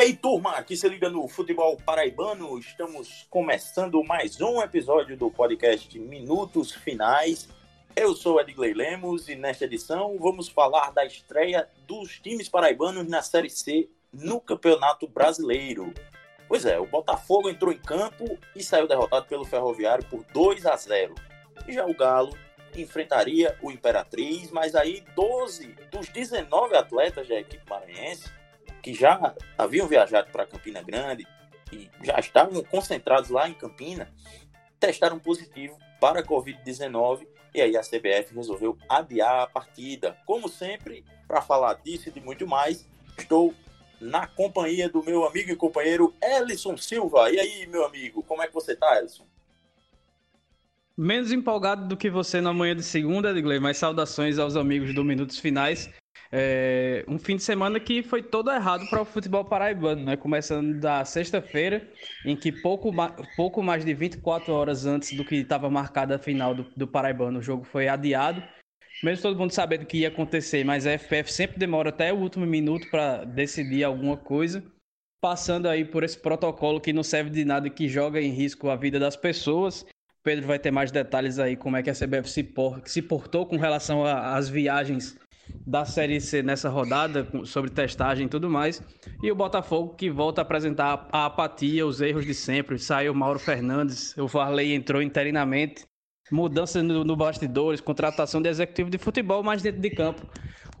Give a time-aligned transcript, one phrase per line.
[0.00, 2.58] aí, turma, aqui se liga no futebol paraibano.
[2.58, 7.46] Estamos começando mais um episódio do podcast Minutos Finais.
[7.94, 13.20] Eu sou Edgley Lemos e nesta edição vamos falar da estreia dos times paraibanos na
[13.20, 15.92] Série C no Campeonato Brasileiro.
[16.48, 20.76] Pois é, o Botafogo entrou em campo e saiu derrotado pelo Ferroviário por 2 a
[20.76, 21.14] 0.
[21.68, 22.34] E já o Galo
[22.74, 28.39] enfrentaria o Imperatriz, mas aí 12 dos 19 atletas da equipe maranhense
[28.82, 31.26] que já haviam viajado para Campina Grande
[31.72, 34.12] e já estavam concentrados lá em Campina,
[34.78, 40.16] testaram positivo para a Covid-19 e aí a CBF resolveu adiar a partida.
[40.24, 42.86] Como sempre, para falar disso e de muito mais,
[43.18, 43.54] estou
[44.00, 47.30] na companhia do meu amigo e companheiro Ellison Silva.
[47.30, 49.24] E aí, meu amigo, como é que você tá, Ellison?
[50.96, 55.04] Menos empolgado do que você na manhã de segunda, Edgley, mas saudações aos amigos do
[55.04, 55.90] Minutos Finais.
[56.32, 60.16] É, um fim de semana que foi todo errado para o futebol paraibano, né?
[60.16, 61.88] Começando da sexta-feira,
[62.24, 62.92] em que pouco,
[63.36, 67.40] pouco mais de 24 horas antes do que estava marcada a final do, do Paraibano,
[67.40, 68.42] o jogo foi adiado.
[69.02, 72.46] Mesmo todo mundo sabendo que ia acontecer, mas a FPF sempre demora até o último
[72.46, 74.62] minuto para decidir alguma coisa.
[75.20, 78.68] Passando aí por esse protocolo que não serve de nada e que joga em risco
[78.70, 79.84] a vida das pessoas.
[80.22, 83.46] Pedro vai ter mais detalhes aí como é que a CBF se, por, se portou
[83.46, 85.18] com relação às viagens
[85.66, 88.82] da Série C nessa rodada, sobre testagem e tudo mais.
[89.22, 92.78] E o Botafogo que volta a apresentar a apatia, os erros de sempre.
[92.78, 95.84] Saiu Mauro Fernandes, o Varley entrou interinamente.
[96.30, 100.26] Mudança no, no bastidores, contratação de executivo de futebol, mas dentro de campo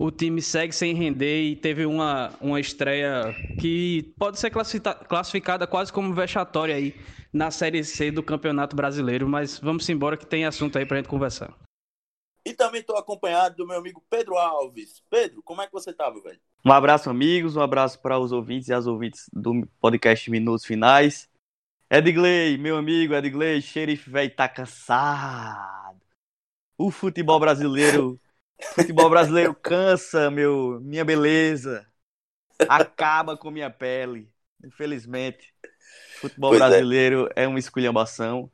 [0.00, 5.92] o time segue sem render e teve uma, uma estreia que pode ser classificada quase
[5.92, 6.94] como vexatória aí
[7.30, 9.28] na Série C do Campeonato Brasileiro.
[9.28, 11.54] Mas vamos embora que tem assunto aí pra gente conversar.
[12.44, 15.02] E também estou acompanhado do meu amigo Pedro Alves.
[15.10, 16.40] Pedro, como é que você tá, meu velho?
[16.64, 17.56] Um abraço, amigos.
[17.56, 21.28] Um abraço para os ouvintes e as ouvintes do podcast Minutos Finais.
[21.90, 26.00] Edgley, meu amigo Edgley, xerife velho, tá cansado.
[26.78, 28.18] O futebol brasileiro,
[28.74, 31.86] futebol brasileiro cansa, meu, minha beleza.
[32.68, 34.32] Acaba com minha pele.
[34.64, 35.54] Infelizmente,
[36.20, 36.68] futebol pois é.
[36.68, 37.44] brasileiro é.
[37.44, 38.50] é uma esculhambação.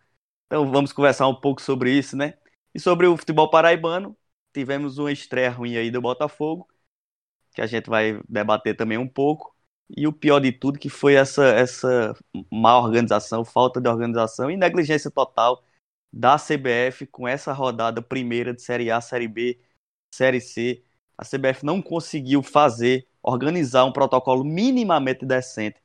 [0.47, 2.39] Então vamos conversar um pouco sobre isso, né?
[2.77, 4.15] E sobre o futebol paraibano,
[4.53, 6.69] tivemos uma estreia ruim aí do Botafogo,
[7.55, 9.57] que a gente vai debater também um pouco.
[9.89, 12.15] E o pior de tudo que foi essa, essa
[12.53, 15.65] má organização, falta de organização e negligência total
[16.13, 19.59] da CBF com essa rodada primeira de Série A, Série B,
[20.15, 20.85] Série C.
[21.17, 25.81] A CBF não conseguiu fazer, organizar um protocolo minimamente decente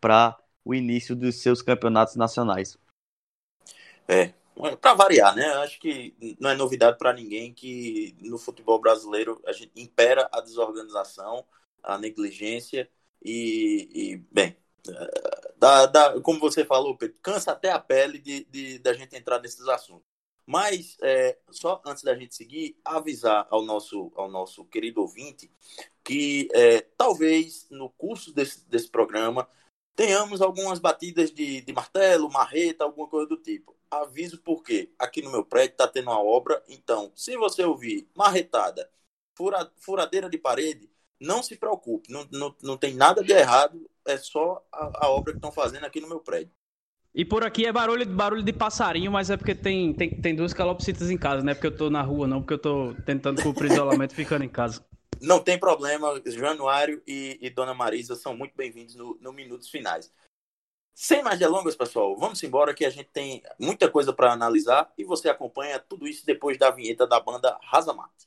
[0.00, 2.76] para o início dos seus campeonatos nacionais.
[4.08, 4.34] É,
[4.80, 5.46] para variar, né?
[5.56, 10.40] Acho que não é novidade para ninguém que no futebol brasileiro a gente impera a
[10.40, 11.44] desorganização,
[11.82, 12.88] a negligência
[13.24, 14.56] e, e bem,
[14.88, 19.66] eh, como você falou, Pedro, cansa até a pele de, de da gente entrar nesses
[19.68, 20.06] assuntos.
[20.44, 25.50] Mas é, só antes da gente seguir, avisar ao nosso, ao nosso querido ouvinte
[26.04, 29.48] que é, talvez no curso desse, desse programa
[29.94, 35.30] tenhamos algumas batidas de, de martelo, marreta, alguma coisa do tipo aviso porque aqui no
[35.30, 38.88] meu prédio está tendo uma obra, então se você ouvir marretada,
[39.36, 44.16] fura, furadeira de parede, não se preocupe, não, não, não tem nada de errado, é
[44.16, 46.52] só a, a obra que estão fazendo aqui no meu prédio.
[47.14, 50.54] E por aqui é barulho, barulho de passarinho, mas é porque tem, tem, tem duas
[50.54, 53.42] calopsitas em casa, não é porque eu tô na rua, não, porque eu tô tentando
[53.42, 54.82] cumprir isolamento ficando em casa.
[55.20, 60.12] Não tem problema, Januário e, e Dona Marisa são muito bem-vindos no, no Minutos Finais.
[60.94, 65.04] Sem mais delongas, pessoal, vamos embora que a gente tem muita coisa para analisar e
[65.04, 68.26] você acompanha tudo isso depois da vinheta da banda Razamate.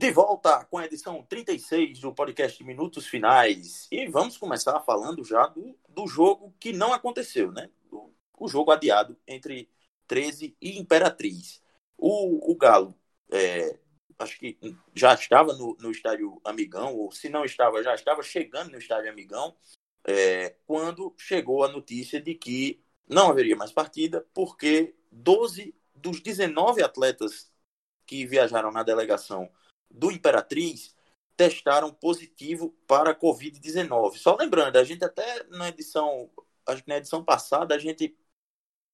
[0.00, 3.86] De volta com a edição 36 do podcast Minutos Finais.
[3.92, 7.68] E vamos começar falando já do, do jogo que não aconteceu, né?
[7.92, 9.68] O, o jogo adiado entre
[10.06, 11.62] 13 e Imperatriz.
[11.98, 12.98] O, o Galo,
[13.30, 13.78] é,
[14.18, 14.58] acho que
[14.94, 19.10] já estava no, no estádio Amigão, ou se não estava, já estava chegando no estádio
[19.10, 19.54] Amigão,
[20.06, 26.82] é, quando chegou a notícia de que não haveria mais partida, porque 12 dos 19
[26.82, 27.52] atletas
[28.06, 29.50] que viajaram na delegação
[29.90, 30.94] do Imperatriz
[31.36, 34.16] testaram positivo para a Covid-19.
[34.16, 36.30] Só lembrando, a gente até na edição
[36.66, 38.16] acho que na edição passada a gente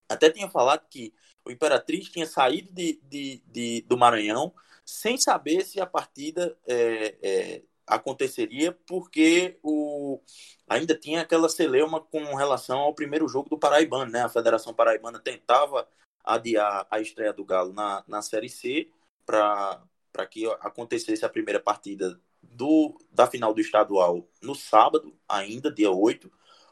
[0.08, 1.12] até tinha falado que
[1.44, 4.54] o Imperatriz tinha saído de, de, de do Maranhão
[4.84, 10.20] sem saber se a partida é, é, aconteceria, porque o,
[10.68, 14.22] ainda tinha aquela celeuma com relação ao primeiro jogo do Paraibano, né?
[14.22, 15.88] A Federação Paraibana tentava
[16.24, 18.88] adiar a estreia do Galo na, na Série C
[19.24, 19.82] para
[20.24, 26.30] que acontecesse a primeira partida do, da final do estadual no sábado, ainda, dia 8.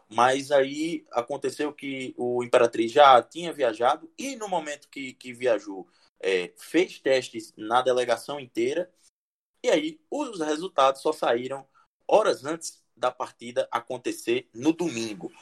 [0.08, 5.88] Mas aí aconteceu que o Imperatriz já tinha viajado e no momento que, que viajou,
[6.20, 8.90] é, fez testes na delegação inteira.
[9.62, 11.66] E aí os resultados só saíram
[12.06, 15.32] horas antes da partida acontecer no domingo.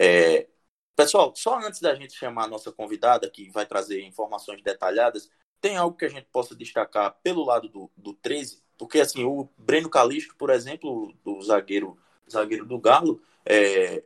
[0.00, 0.48] É,
[0.96, 5.30] pessoal, só antes da gente chamar a nossa convidada, que vai trazer informações detalhadas,
[5.62, 8.62] tem algo que a gente possa destacar pelo lado do, do 13?
[8.76, 11.96] Porque assim, o Breno Calixto, por exemplo, do zagueiro,
[12.28, 14.02] zagueiro do Galo, é,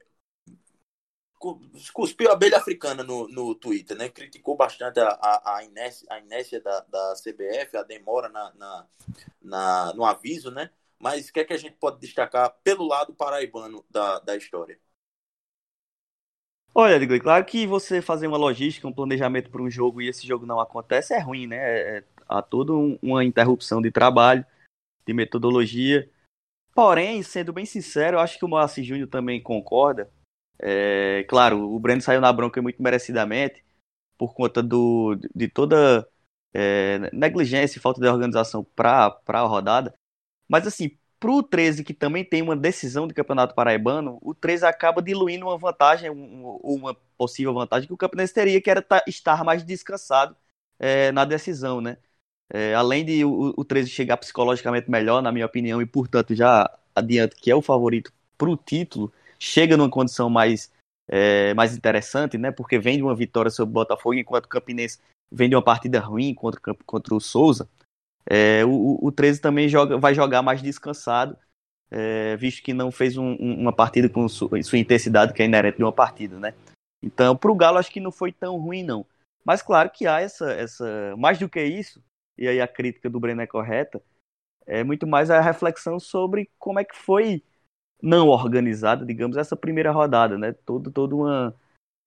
[1.94, 4.10] cuspiu a abelha africana no, no Twitter, né?
[4.10, 8.86] Criticou bastante a, a, a, inércia, a inércia da, da CBF, a demora na, na,
[9.40, 10.70] na, no aviso, né?
[10.98, 14.78] Mas o que é que a gente pode destacar pelo lado paraibano da, da história?
[16.78, 20.26] Olha, Digo, claro que você fazer uma logística, um planejamento para um jogo e esse
[20.26, 21.56] jogo não acontece é ruim, né?
[21.56, 24.44] É, é há toda uma interrupção de trabalho,
[25.06, 26.06] de metodologia.
[26.74, 30.10] Porém, sendo bem sincero, eu acho que o Moacir Júnior também concorda.
[30.58, 33.64] É, claro, o Breno saiu na bronca muito merecidamente
[34.18, 36.06] por conta do, de toda
[36.52, 39.94] é, negligência e falta de organização para a rodada.
[40.46, 44.66] Mas assim, para o 13, que também tem uma decisão do Campeonato Paraibano, o 13
[44.66, 49.64] acaba diluindo uma vantagem, uma possível vantagem que o Campinense teria, que era estar mais
[49.64, 50.36] descansado
[50.78, 51.96] é, na decisão, né?
[52.52, 56.70] É, além de o, o 13 chegar psicologicamente melhor, na minha opinião, e portanto já
[56.94, 60.70] adianto que é o favorito para o título, chega numa condição mais,
[61.08, 62.50] é, mais interessante, né?
[62.50, 64.98] Porque vem de uma vitória sobre o Botafogo, enquanto o Campinense
[65.30, 67.68] vem de uma partida ruim contra, contra o Souza.
[68.28, 71.38] É, o, o 13 também joga, vai jogar mais descansado,
[71.90, 75.76] é, visto que não fez um, uma partida com sua, sua, intensidade que é inerente
[75.76, 76.52] de uma partida, né?
[77.00, 79.06] Então, para o Galo, acho que não foi tão ruim, não.
[79.44, 81.14] Mas claro que há essa, essa.
[81.16, 82.02] Mais do que isso,
[82.36, 84.02] e aí a crítica do Breno é correta,
[84.66, 87.44] é muito mais a reflexão sobre como é que foi
[88.02, 90.52] não organizada, digamos, essa primeira rodada, né?
[90.52, 91.54] Todo, todo uma.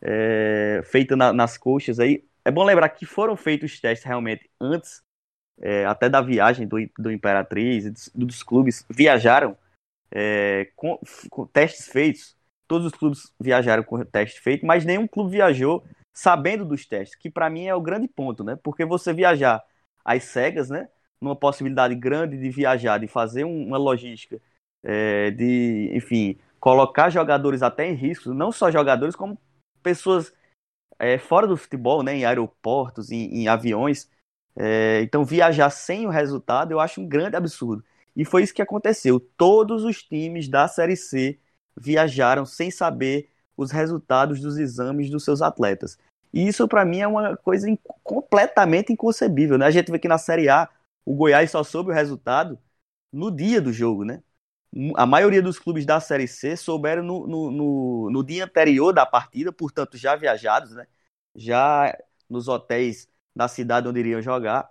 [0.02, 2.26] É, feita na, nas coxas aí.
[2.44, 5.02] É bom lembrar que foram feitos os testes realmente antes
[5.62, 9.58] é, até da viagem do, do Imperatriz, dos, dos clubes, viajaram
[10.12, 12.36] é, com, com, testes feitos.
[12.68, 15.84] Todos os clubes viajaram com teste feito, mas nenhum clube viajou
[16.14, 18.58] sabendo dos testes, que para mim é o grande ponto, né?
[18.62, 19.64] Porque você viajar
[20.04, 20.88] às cegas, né?
[21.22, 24.40] Numa possibilidade grande de viajar, de fazer uma logística,
[24.84, 29.40] é, de, enfim, colocar jogadores até em risco, não só jogadores, como
[29.82, 30.34] pessoas
[31.00, 32.16] é, fora do futebol, né?
[32.16, 34.10] Em aeroportos, em, em aviões
[34.62, 37.82] é, então, viajar sem o resultado eu acho um grande absurdo.
[38.14, 39.18] E foi isso que aconteceu.
[39.38, 41.40] Todos os times da Série C
[41.78, 45.98] viajaram sem saber os resultados dos exames dos seus atletas.
[46.34, 47.68] E isso, para mim, é uma coisa
[48.04, 49.58] completamente inconcebível.
[49.58, 49.66] Né?
[49.66, 50.68] A gente vê que na Série A
[51.06, 52.60] o Goiás só soube o resultado
[53.14, 54.04] no dia do jogo.
[54.04, 54.22] Né?
[54.96, 59.06] A maioria dos clubes da Série C souberam no, no, no, no dia anterior da
[59.06, 60.86] partida, portanto, já viajados, né?
[61.34, 61.98] já
[62.30, 63.08] nos hotéis
[63.40, 64.70] da cidade onde iriam jogar.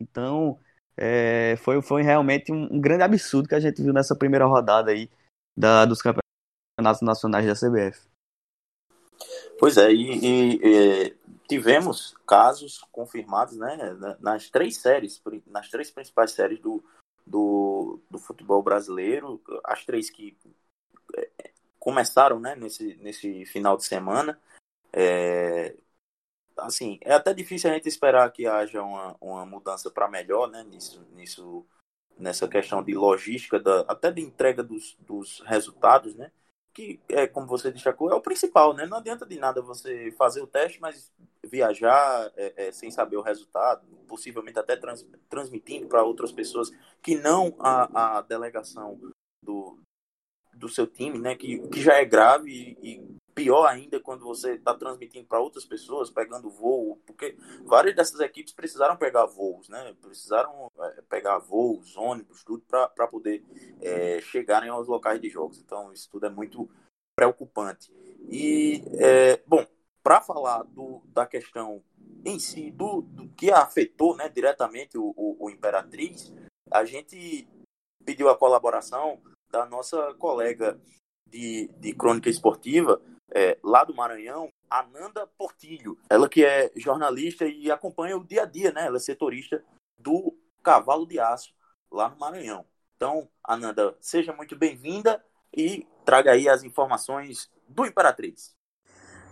[0.00, 0.58] Então,
[0.96, 4.90] é, foi, foi realmente um, um, grande absurdo que a gente viu nessa primeira rodada
[4.90, 5.08] aí
[5.56, 8.00] da, dos campeonatos nacionais da CBF.
[9.60, 11.16] Pois é, e, e, e
[11.48, 13.76] tivemos casos confirmados né,
[14.18, 16.82] nas três séries, nas três principais séries do,
[17.24, 20.36] do, do futebol brasileiro, as três que
[21.16, 21.30] é,
[21.78, 24.36] começaram né, nesse, nesse final de semana.
[24.92, 25.76] É,
[26.60, 30.64] assim, é até difícil a gente esperar que haja uma, uma mudança para melhor, né,
[30.64, 31.66] nisso, nisso,
[32.18, 36.30] nessa questão de logística, da, até de entrega dos, dos resultados, né,
[36.74, 40.40] que é, como você destacou, é o principal, né, não adianta de nada você fazer
[40.42, 41.12] o teste, mas
[41.44, 46.70] viajar é, é, sem saber o resultado, possivelmente até trans, transmitindo para outras pessoas
[47.02, 49.00] que não a, a delegação
[49.42, 49.78] do,
[50.54, 54.54] do seu time, né, que, que já é grave e, e pior ainda quando você
[54.54, 59.94] está transmitindo para outras pessoas, pegando voo, porque várias dessas equipes precisaram pegar voos, né?
[60.00, 63.44] Precisaram é, pegar voos, ônibus, tudo para poder
[63.80, 65.60] é, chegarem aos locais de jogos.
[65.60, 66.68] Então, isso tudo é muito
[67.14, 67.92] preocupante.
[68.28, 69.64] E, é, bom,
[70.02, 71.80] para falar do, da questão
[72.24, 76.34] em si, do, do que afetou né, diretamente o, o, o Imperatriz,
[76.72, 77.48] a gente
[78.04, 80.76] pediu a colaboração da nossa colega
[81.24, 83.00] de, de crônica esportiva,
[83.34, 85.98] é, lá do Maranhão, Ananda Portilho.
[86.08, 88.86] Ela que é jornalista e acompanha o dia a dia, né?
[88.86, 89.62] Ela é setorista
[89.98, 91.52] do Cavalo de Aço
[91.90, 92.64] lá no Maranhão.
[92.96, 95.24] Então, Ananda, seja muito bem-vinda
[95.56, 98.56] e traga aí as informações do Imperatriz.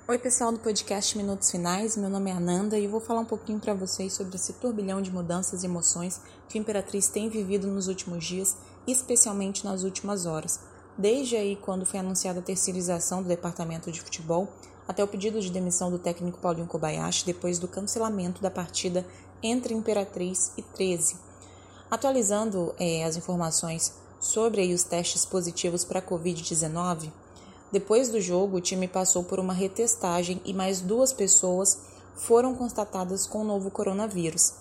[0.08, 1.96] Oi, pessoal do podcast Minutos Finais.
[1.96, 5.02] Meu nome é Ananda e eu vou falar um pouquinho para vocês sobre esse turbilhão
[5.02, 10.24] de mudanças e emoções que o Imperatriz tem vivido nos últimos dias, especialmente nas últimas
[10.24, 10.60] horas.
[10.98, 14.48] Desde aí quando foi anunciada a terceirização do departamento de futebol,
[14.88, 19.04] até o pedido de demissão do técnico Paulinho Kobayashi depois do cancelamento da partida
[19.42, 21.16] entre Imperatriz e 13.
[21.90, 27.10] Atualizando eh, as informações sobre os testes positivos para a Covid-19,
[27.70, 31.78] depois do jogo, o time passou por uma retestagem e mais duas pessoas
[32.14, 34.54] foram constatadas com o novo coronavírus.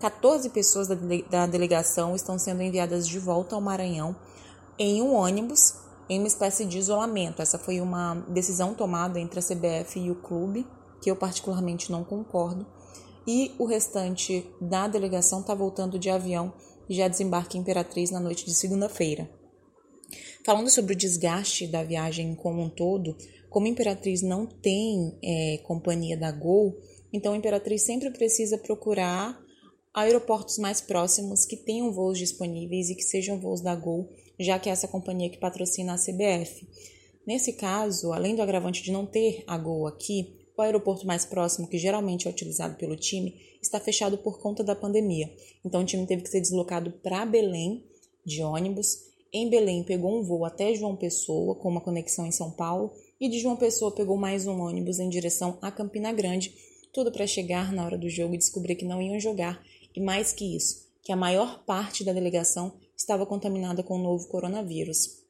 [0.00, 4.14] 14 pessoas da, dele da delegação estão sendo enviadas de volta ao Maranhão
[4.78, 5.74] em um ônibus,
[6.08, 7.42] em uma espécie de isolamento.
[7.42, 10.66] Essa foi uma decisão tomada entre a CBF e o clube,
[11.02, 12.66] que eu particularmente não concordo.
[13.26, 16.52] E o restante da delegação está voltando de avião
[16.88, 19.30] e já desembarca em Imperatriz na noite de segunda-feira.
[20.44, 23.14] Falando sobre o desgaste da viagem como um todo,
[23.50, 26.74] como Imperatriz não tem é, companhia da Gol,
[27.12, 29.38] então Imperatriz sempre precisa procurar
[29.92, 34.68] aeroportos mais próximos que tenham voos disponíveis e que sejam voos da Gol, já que
[34.68, 36.66] é essa companhia que patrocina a CBF.
[37.26, 41.68] Nesse caso, além do agravante de não ter a Gol aqui, o aeroporto mais próximo,
[41.68, 45.32] que geralmente é utilizado pelo time, está fechado por conta da pandemia.
[45.64, 47.84] Então o time teve que ser deslocado para Belém
[48.24, 52.50] de ônibus em Belém, pegou um voo até João Pessoa, com uma conexão em São
[52.50, 56.54] Paulo, e de João Pessoa pegou mais um ônibus em direção a Campina Grande,
[56.92, 59.62] tudo para chegar na hora do jogo e descobrir que não iam jogar,
[59.94, 64.26] e mais que isso, que a maior parte da delegação estava contaminada com o novo
[64.28, 65.22] coronavírus.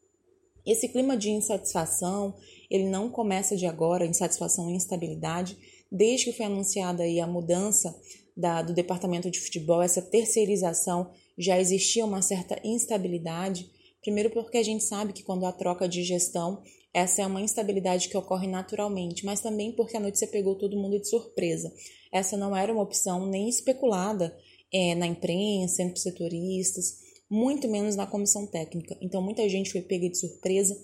[0.67, 2.35] Esse clima de insatisfação,
[2.71, 5.57] ele não começa de agora, insatisfação e instabilidade,
[5.91, 7.95] desde que foi anunciada aí a mudança
[8.37, 13.71] da, do departamento de futebol, essa terceirização, já existia uma certa instabilidade
[14.03, 16.63] Primeiro, porque a gente sabe que quando há troca de gestão,
[16.95, 20.99] essa é uma instabilidade que ocorre naturalmente, mas também porque a notícia pegou todo mundo
[20.99, 21.73] de surpresa.
[22.13, 24.35] Essa não era uma opção nem especulada
[24.73, 28.97] é, na imprensa, entre setoristas, muito menos na comissão técnica.
[29.01, 30.77] Então, muita gente foi pega de surpresa.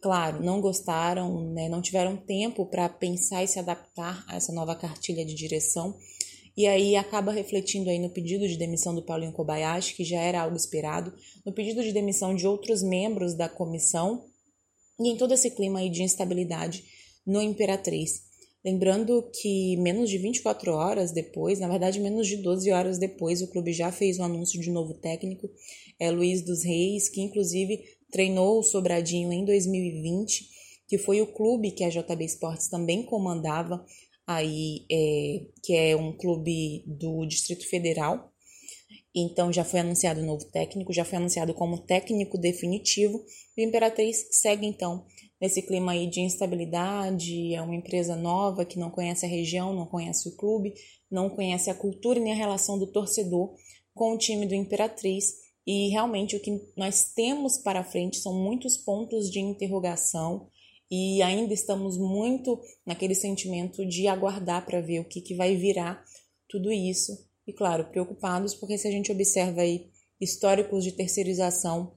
[0.00, 4.74] Claro, não gostaram, né, não tiveram tempo para pensar e se adaptar a essa nova
[4.74, 5.96] cartilha de direção
[6.56, 10.40] e aí acaba refletindo aí no pedido de demissão do Paulinho Kobayashi, que já era
[10.40, 11.12] algo esperado,
[11.44, 14.24] no pedido de demissão de outros membros da comissão
[15.00, 16.84] e em todo esse clima aí de instabilidade
[17.26, 18.23] no Imperatriz.
[18.64, 23.48] Lembrando que menos de 24 horas depois, na verdade menos de 12 horas depois, o
[23.48, 25.50] clube já fez o um anúncio de novo técnico,
[26.00, 30.48] é Luiz dos Reis, que inclusive treinou o Sobradinho em 2020,
[30.88, 33.84] que foi o clube que a JB Esportes também comandava
[34.26, 38.32] aí é, que é um clube do Distrito Federal.
[39.14, 43.24] Então já foi anunciado o novo técnico, já foi anunciado como técnico definitivo.
[43.56, 45.04] E o Imperatriz segue então
[45.44, 49.84] nesse clima aí de instabilidade, é uma empresa nova que não conhece a região, não
[49.84, 50.72] conhece o clube,
[51.10, 53.54] não conhece a cultura nem a relação do torcedor
[53.92, 55.34] com o time do Imperatriz.
[55.66, 60.48] E realmente o que nós temos para frente são muitos pontos de interrogação,
[60.90, 66.02] e ainda estamos muito naquele sentimento de aguardar para ver o que, que vai virar
[66.48, 67.12] tudo isso.
[67.46, 71.92] E claro, preocupados porque se a gente observa aí históricos de terceirização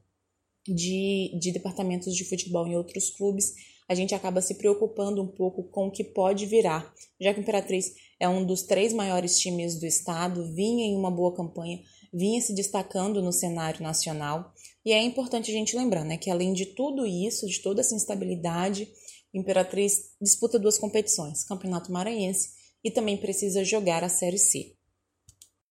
[0.68, 3.54] de, de departamentos de futebol em outros clubes,
[3.88, 7.44] a gente acaba se preocupando um pouco com o que pode virar, já que o
[7.44, 11.80] Imperatriz é um dos três maiores times do estado, vinha em uma boa campanha,
[12.14, 14.54] vinha se destacando no cenário nacional.
[14.84, 17.96] E é importante a gente lembrar né, que, além de tudo isso, de toda essa
[17.96, 18.90] instabilidade,
[19.34, 22.50] o Imperatriz disputa duas competições, Campeonato Maranhense
[22.84, 24.77] e também precisa jogar a Série C.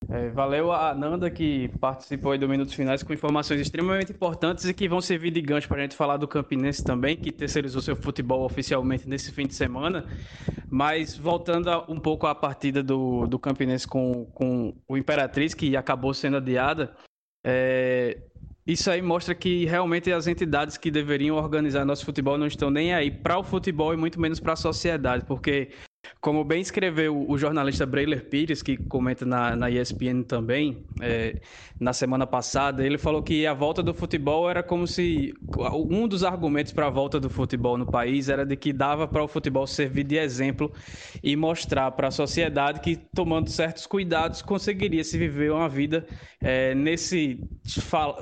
[0.08, 4.74] É, valeu a Nanda que participou aí do Minutos Finais com informações extremamente importantes e
[4.74, 7.96] que vão servir de gancho para a gente falar do Campinense também, que terceirizou seu
[7.96, 10.06] futebol oficialmente nesse fim de semana.
[10.70, 16.14] Mas voltando um pouco à partida do, do Campinense com, com o Imperatriz, que acabou
[16.14, 16.94] sendo adiada,
[17.44, 18.18] é,
[18.66, 22.92] isso aí mostra que realmente as entidades que deveriam organizar nosso futebol não estão nem
[22.92, 25.70] aí para o futebol e muito menos para a sociedade, porque
[26.20, 31.40] como bem escreveu o jornalista Breiler Pires, que comenta na, na ESPN também, é,
[31.78, 35.34] na semana passada, ele falou que a volta do futebol era como se.
[35.72, 39.22] Um dos argumentos para a volta do futebol no país era de que dava para
[39.22, 40.72] o futebol servir de exemplo
[41.22, 46.06] e mostrar para a sociedade que, tomando certos cuidados, conseguiria se viver uma vida
[46.40, 47.40] é, nesse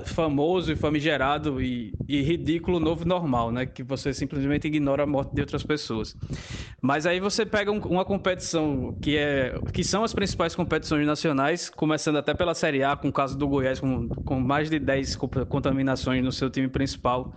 [0.06, 3.66] famoso e famigerado e, e, ridículo novo normal, né?
[3.66, 6.16] Que você simplesmente ignora a morte de outras pessoas.
[6.80, 11.68] Mas aí você pega um, uma competição que é que são as principais competições nacionais,
[11.68, 15.16] começando até pela Série A, com o caso do Goiás com, com mais de 10
[15.48, 17.34] contaminações no seu time principal,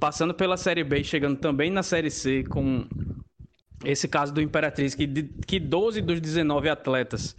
[0.00, 2.86] passando pela Série B, chegando também na Série C com
[3.84, 5.06] esse caso do Imperatriz que
[5.46, 7.36] que 12 dos 19 atletas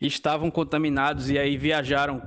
[0.00, 2.22] estavam contaminados e aí viajaram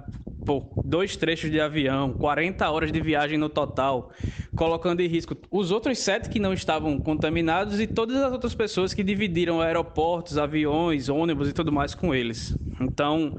[0.46, 4.12] por dois trechos de avião, 40 horas de viagem no total,
[4.56, 8.94] colocando em risco os outros sete que não estavam contaminados e todas as outras pessoas
[8.94, 12.56] que dividiram aeroportos, aviões, ônibus e tudo mais com eles.
[12.80, 13.38] Então,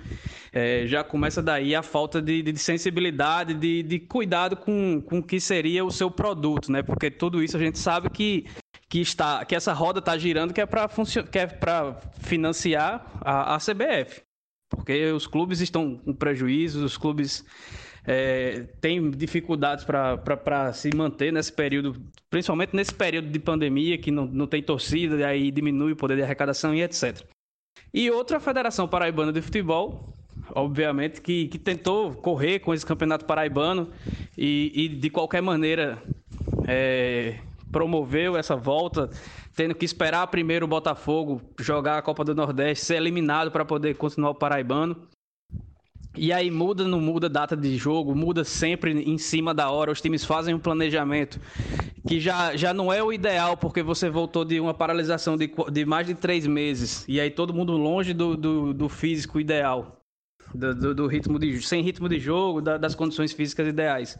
[0.53, 5.23] é, já começa daí a falta de, de sensibilidade, de, de, cuidado com, com o
[5.23, 6.83] que seria o seu produto, né?
[6.83, 8.47] Porque tudo isso a gente sabe que
[8.93, 10.87] que está que essa roda está girando que é para
[11.31, 14.21] que é para financiar a, a CBF
[14.69, 17.43] porque os clubes estão com prejuízos, os clubes
[18.07, 21.95] é, têm dificuldades para se manter nesse período,
[22.29, 26.17] principalmente nesse período de pandemia, que não, não tem torcida, e aí diminui o poder
[26.17, 27.21] de arrecadação e etc.
[27.93, 30.15] E outra Federação Paraibana de Futebol,
[30.55, 33.91] obviamente, que, que tentou correr com esse campeonato paraibano
[34.37, 36.03] e, e de qualquer maneira
[36.67, 37.39] é,
[37.73, 39.11] promoveu essa volta
[39.57, 43.97] tendo que esperar primeiro o Botafogo jogar a Copa do Nordeste, ser eliminado para poder
[43.97, 45.09] continuar o Paraibano.
[46.15, 49.91] E aí muda, não muda data de jogo, muda sempre em cima da hora.
[49.91, 51.41] Os times fazem um planejamento
[52.07, 55.87] que já, já não é o ideal, porque você voltou de uma paralisação de, de
[55.87, 57.07] mais de três meses.
[57.09, 59.99] E aí todo mundo longe do, do, do físico ideal.
[60.55, 64.19] Do, do, do, ritmo de sem ritmo de jogo, da, das condições físicas ideais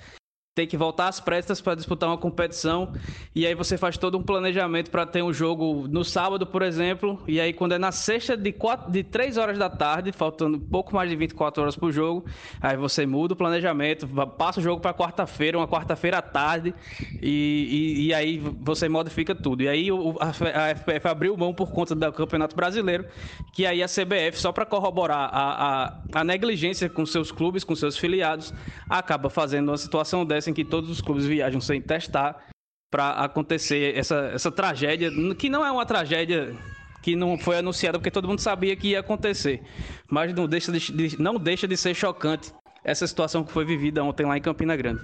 [0.55, 2.93] tem que voltar às pressas para disputar uma competição.
[3.35, 7.23] E aí você faz todo um planejamento para ter um jogo no sábado, por exemplo,
[7.27, 10.95] e aí quando é na sexta de, quatro, de 3 horas da tarde, faltando pouco
[10.95, 12.27] mais de 24 horas para o jogo,
[12.61, 16.75] aí você muda o planejamento, passa o jogo para quarta-feira, uma quarta-feira à tarde
[17.23, 19.63] e, e, e, aí você modifica tudo.
[19.63, 23.07] E aí o, a, a, FPF abriu mão por conta do Campeonato Brasileiro,
[23.55, 27.75] que aí a CBF, só para corroborar a, a, a negligência com seus clubes, com
[27.75, 28.53] seus filiados,
[28.87, 32.47] acaba fazendo uma situação dessa que todos os clubes viajam sem testar
[32.91, 36.57] para acontecer essa, essa tragédia, que não é uma tragédia
[37.03, 39.63] que não foi anunciada porque todo mundo sabia que ia acontecer,
[40.11, 42.53] mas não deixa de, não deixa de ser chocante
[42.85, 45.03] essa situação que foi vivida ontem lá em Campina Grande.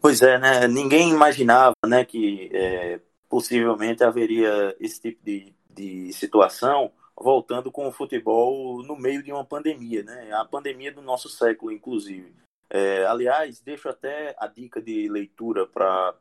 [0.00, 0.66] Pois é, né?
[0.66, 7.92] Ninguém imaginava, né, que é, possivelmente haveria esse tipo de, de situação voltando com o
[7.92, 10.32] futebol no meio de uma pandemia, né?
[10.32, 12.32] A pandemia do nosso século, inclusive.
[12.70, 16.16] É, aliás, deixo até a dica de leitura para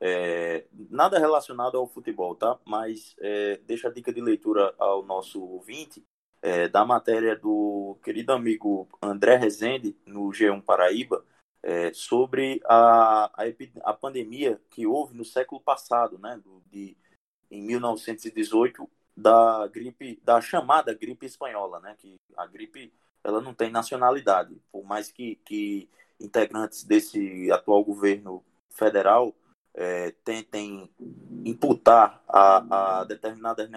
[0.00, 2.58] é, nada relacionado ao futebol, tá?
[2.64, 6.04] Mas é, deixo a dica de leitura ao nosso ouvinte
[6.40, 11.24] é, da matéria do querido amigo André Rezende no G1 Paraíba
[11.62, 16.40] é, sobre a, a, a, pandemia que houve no século passado, né?
[16.70, 16.96] De,
[17.50, 21.96] em 1918 da gripe, da chamada gripe espanhola, né?
[21.98, 22.92] Que a gripe
[23.28, 25.88] ela não tem nacionalidade, por mais que, que
[26.20, 29.34] integrantes desse atual governo federal
[29.74, 30.90] é, tentem
[31.44, 33.70] imputar a, a, determinadas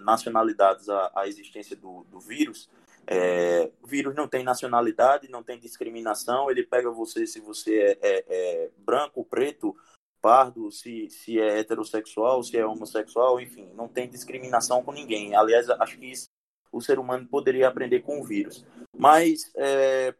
[0.00, 2.70] nacionalidades a, existência do, do vírus.
[3.06, 7.98] É, o vírus não tem nacionalidade, não tem discriminação, ele pega você se você é,
[8.00, 9.76] é, é branco, preto,
[10.20, 15.34] pardo, se, se é heterossexual, se é homossexual, enfim, não tem discriminação com ninguém.
[15.34, 16.28] Aliás, acho que isso
[16.72, 18.64] o ser humano poderia aprender com o vírus.
[18.96, 20.14] Mas é,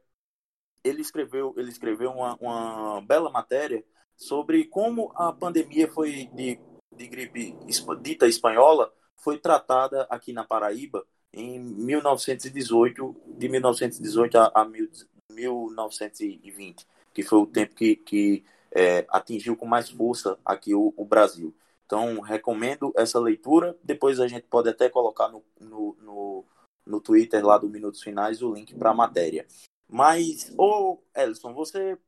[0.85, 3.83] ele escreveu, ele escreveu uma, uma, bela matéria
[4.17, 6.61] sobre como a pandemia foi de,
[6.95, 7.57] de gripe
[8.01, 17.23] dita espanhola foi tratada aqui na Paraíba em 1918, de 1918 a, a 1920, que
[17.23, 21.55] foi o tempo que, que é, atingiu com mais força aqui o, o, Brasil.
[21.93, 23.79] Então, recomendo essa leitura.
[23.85, 26.45] Depois a gente pode até colocar no, no, no,
[26.87, 29.47] no Twitter lá do Minutos Finais o link para a matéria.
[29.87, 31.99] Mas, ô Elson, você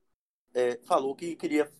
[0.54, 1.70] é, falou que queria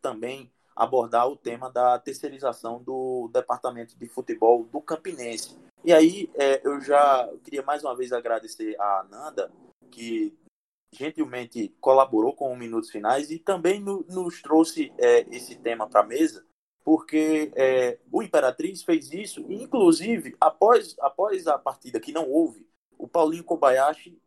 [0.00, 5.54] também abordar o tema da terceirização do departamento de futebol do Campinense.
[5.84, 9.52] E aí é, eu já queria mais uma vez agradecer a Ananda,
[9.90, 10.34] que
[10.90, 16.00] gentilmente colaborou com o Minutos Finais e também no, nos trouxe é, esse tema para
[16.00, 16.42] a mesa,
[16.84, 22.68] porque é, o Imperatriz fez isso, e inclusive, após, após a partida que não houve,
[22.98, 24.20] o Paulinho Kobayashi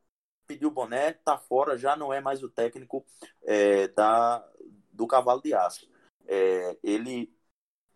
[0.48, 3.06] pediu o boné, tá fora, já não é mais o técnico
[3.44, 4.44] é, da,
[4.92, 5.88] do Cavalo de Aço.
[6.26, 7.32] É, ele,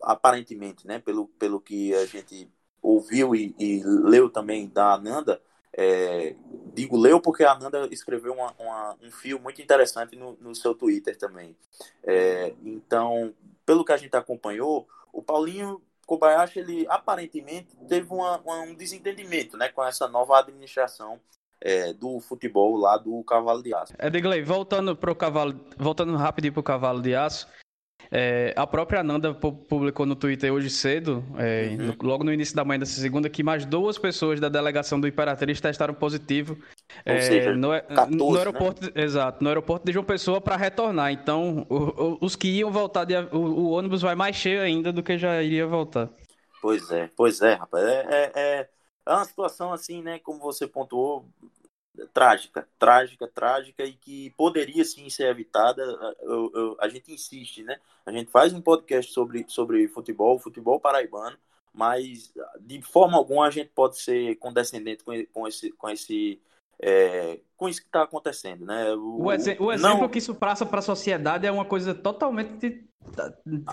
[0.02, 5.42] aparentemente, né, pelo, pelo que a gente ouviu e, e leu também da Ananda,
[5.74, 6.36] é,
[6.74, 10.76] digo leu porque a Nanda escreveu uma, uma, um fio muito interessante no, no seu
[10.76, 11.56] Twitter também.
[12.04, 13.34] É, então,
[13.66, 19.56] pelo que a gente acompanhou, o Paulinho Kobayashi, ele aparentemente teve uma, uma, um desentendimento
[19.56, 21.20] né, com essa nova administração
[21.62, 23.94] é, do futebol lá do Cavalo de Aço.
[23.98, 27.48] Edgley, voltando pro cavalo, voltando rapidinho Cavalo de Aço,
[28.14, 31.96] é, a própria Nanda publicou no Twitter hoje cedo, é, uhum.
[32.04, 35.62] logo no início da manhã dessa segunda, que mais duas pessoas da delegação do Imperatriz
[35.62, 36.58] testaram positivo
[37.06, 38.92] é, seja, no, 14, no, aeroporto, né?
[38.96, 41.14] exato, no aeroporto de João Pessoa para retornar.
[41.14, 44.92] Então, o, o, os que iam voltar, de, o, o, ônibus vai mais cheio ainda
[44.92, 46.10] do que já iria voltar.
[46.62, 47.86] Pois é, pois é, rapaz.
[47.86, 48.70] É, é, é,
[49.06, 50.20] é uma situação assim, né?
[50.20, 51.26] Como você pontuou,
[52.14, 55.84] trágica, trágica, trágica e que poderia sim ser evitada.
[56.22, 57.80] Eu, eu, a gente insiste, né?
[58.06, 61.38] A gente faz um podcast sobre, sobre futebol, futebol paraibano,
[61.74, 66.42] mas de forma alguma a gente pode ser condescendente com, com esse, com esse
[66.80, 68.92] é, com isso que está acontecendo, né?
[68.96, 70.10] O, o, exe o exemplo não...
[70.10, 72.84] que isso passa para a sociedade é uma coisa totalmente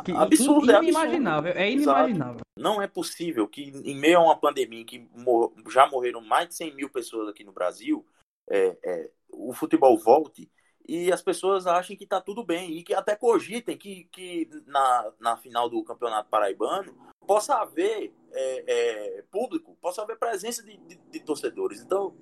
[0.05, 2.41] que, absurdo, é inimaginável, é, é inimaginável.
[2.57, 6.49] Não é possível que em meio a uma pandemia em que mor já morreram mais
[6.49, 8.07] de 100 mil pessoas aqui no Brasil,
[8.49, 10.51] é, é, o futebol volte
[10.89, 15.13] e as pessoas achem que está tudo bem e que até cogitem que, que na,
[15.21, 16.95] na final do Campeonato Paraibano
[17.27, 21.83] possa haver é, é, público, possa haver presença de, de, de torcedores.
[21.83, 22.17] Então,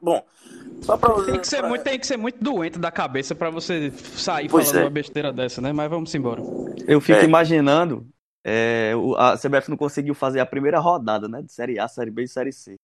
[0.00, 0.24] Bom,
[0.82, 1.14] só pra.
[1.24, 1.68] Tem que ser, pra...
[1.68, 4.84] muito, tem que ser muito doente da cabeça para você sair pois falando é.
[4.84, 5.72] uma besteira dessa, né?
[5.72, 6.42] Mas vamos embora.
[6.86, 7.24] Eu fico é.
[7.24, 8.06] imaginando.
[8.48, 11.42] É, a CBF não conseguiu fazer a primeira rodada, né?
[11.42, 12.76] De Série A, Série B e Série C.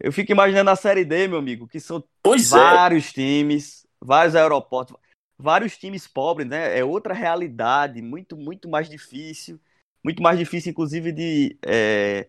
[0.00, 2.56] Eu fico imaginando a Série D, meu amigo, que são pois é.
[2.56, 4.96] vários times, vários aeroportos,
[5.38, 6.76] vários times pobres, né?
[6.76, 9.60] É outra realidade, muito, muito mais difícil.
[10.02, 12.28] Muito mais difícil, inclusive, de é,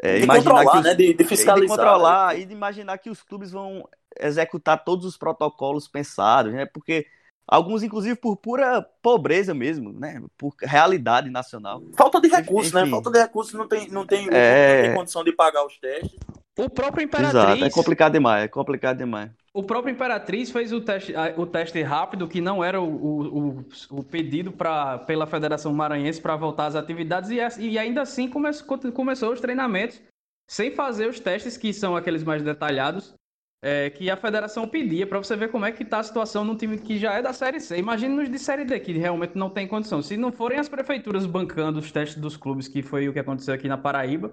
[0.00, 0.94] é, de controlar, os, né?
[0.94, 1.60] De, de, fiscalizar.
[1.60, 2.40] De controlar né?
[2.40, 6.66] e de imaginar que os clubes vão executar todos os protocolos pensados, né?
[6.66, 7.06] Porque
[7.46, 10.22] alguns, inclusive, por pura pobreza mesmo, né?
[10.36, 11.82] Por realidade nacional.
[11.96, 12.86] Falta de recursos, né?
[12.86, 14.76] Falta de recursos, não tem, não tem, é...
[14.76, 16.18] não tem condição de pagar os testes.
[16.58, 17.40] O próprio Imperatriz.
[17.40, 19.30] Exato, é complicado demais, é complicado demais.
[19.58, 24.04] O próprio Imperatriz fez o teste, o teste rápido, que não era o, o, o
[24.04, 28.48] pedido pra, pela Federação Maranhense para voltar às atividades, e, e ainda assim come,
[28.94, 30.00] começou os treinamentos
[30.48, 33.12] sem fazer os testes, que são aqueles mais detalhados,
[33.60, 36.56] é, que a federação pedia, para você ver como é que está a situação num
[36.56, 37.78] time que já é da Série C.
[37.78, 40.00] Imagina nos de Série D, que realmente não tem condição.
[40.00, 43.52] Se não forem as prefeituras bancando os testes dos clubes, que foi o que aconteceu
[43.54, 44.30] aqui na Paraíba,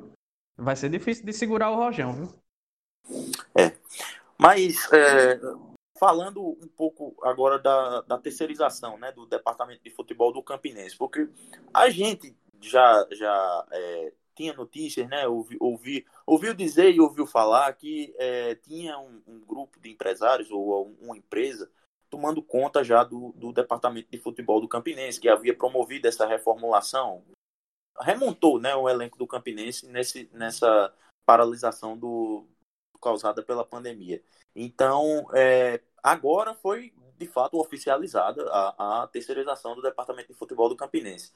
[0.57, 2.29] Vai ser difícil de segurar o Rojão, viu?
[3.57, 3.73] É.
[4.37, 5.39] Mas, é,
[5.97, 11.29] falando um pouco agora da, da terceirização né, do departamento de futebol do Campinense, porque
[11.73, 17.71] a gente já, já é, tinha notícias, né, ouvi, ouvi, ouviu dizer e ouviu falar
[17.73, 21.71] que é, tinha um, um, grupo de empresários ou uma empresa
[22.09, 27.23] tomando conta já do, do departamento de futebol do Campinense, que havia promovido essa reformulação,
[27.99, 30.93] remontou né, o elenco do Campinense nesse, nessa
[31.25, 32.45] paralisação do,
[32.99, 34.21] causada pela pandemia.
[34.55, 40.75] Então, é, agora foi de fato oficializada a, a terceirização do departamento de futebol do
[40.75, 41.31] Campinense.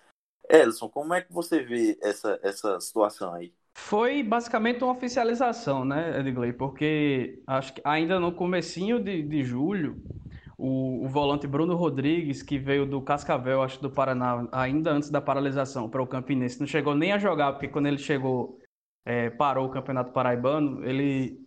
[0.50, 3.54] Elson, como é que você vê essa, essa situação aí?
[3.76, 6.52] Foi basicamente uma oficialização, né, Edgley?
[6.52, 10.02] Porque acho que ainda no comecinho de, de julho,
[10.58, 15.22] o, o, volante Bruno Rodrigues, que veio do Cascavel, acho do Paraná, ainda antes da
[15.22, 18.60] paralisação para o Campinense, não chegou nem a jogar, porque quando ele chegou,
[19.06, 21.40] é, parou o Campeonato Paraibano, ele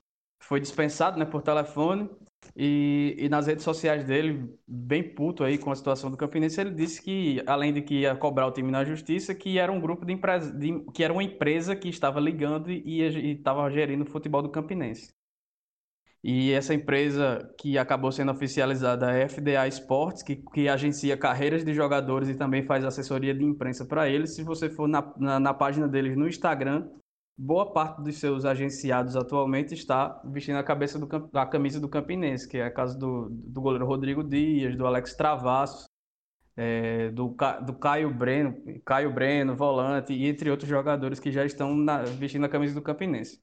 [0.43, 2.09] foi dispensado né, por telefone
[2.57, 6.73] e, e, nas redes sociais dele, bem puto aí com a situação do Campinense, ele
[6.73, 10.05] disse que, além de que ia cobrar o time na justiça, que era um grupo
[10.05, 13.01] de empresa, de, que era uma empresa que estava ligando e
[13.33, 15.13] estava gerindo o futebol do Campinense.
[16.25, 21.65] E essa empresa que acabou sendo oficializada é a FDA Sports, que, que agencia carreiras
[21.65, 24.37] de jogadores e também faz assessoria de imprensa para eles.
[24.37, 26.89] Se você for na, na, na, página deles no Instagram,
[27.43, 32.49] boa parte dos seus agenciados atualmente está vestindo a, cabeça do, a camisa do Campinense,
[32.49, 35.89] que é a casa do, do goleiro Rodrigo Dias, do Alex Travassos,
[36.57, 37.35] é, do,
[37.67, 42.45] do Caio Breno, Caio Breno, volante, e entre outros jogadores que já estão na, vestindo
[42.45, 43.43] a camisa do Campinense.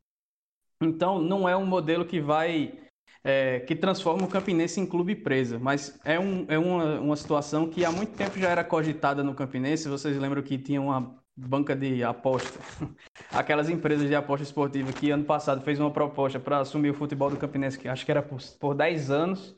[0.81, 2.79] Então, não é um modelo que vai.
[3.21, 7.69] É, que transforma o Campinense em clube presa, mas é, um, é uma, uma situação
[7.69, 9.89] que há muito tempo já era cogitada no Campinense.
[9.89, 12.59] Vocês lembram que tinha uma banca de aposta,
[13.31, 17.29] aquelas empresas de aposta esportiva que ano passado fez uma proposta para assumir o futebol
[17.29, 19.55] do Campinense, que acho que era por, por 10 anos,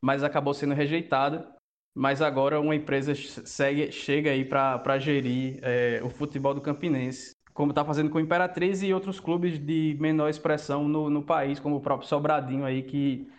[0.00, 1.54] mas acabou sendo rejeitada.
[1.92, 7.72] Mas agora uma empresa segue, chega aí para gerir é, o futebol do Campinense como
[7.72, 11.76] está fazendo com o Imperatriz e outros clubes de menor expressão no, no país, como
[11.76, 13.30] o próprio Sobradinho aí, que,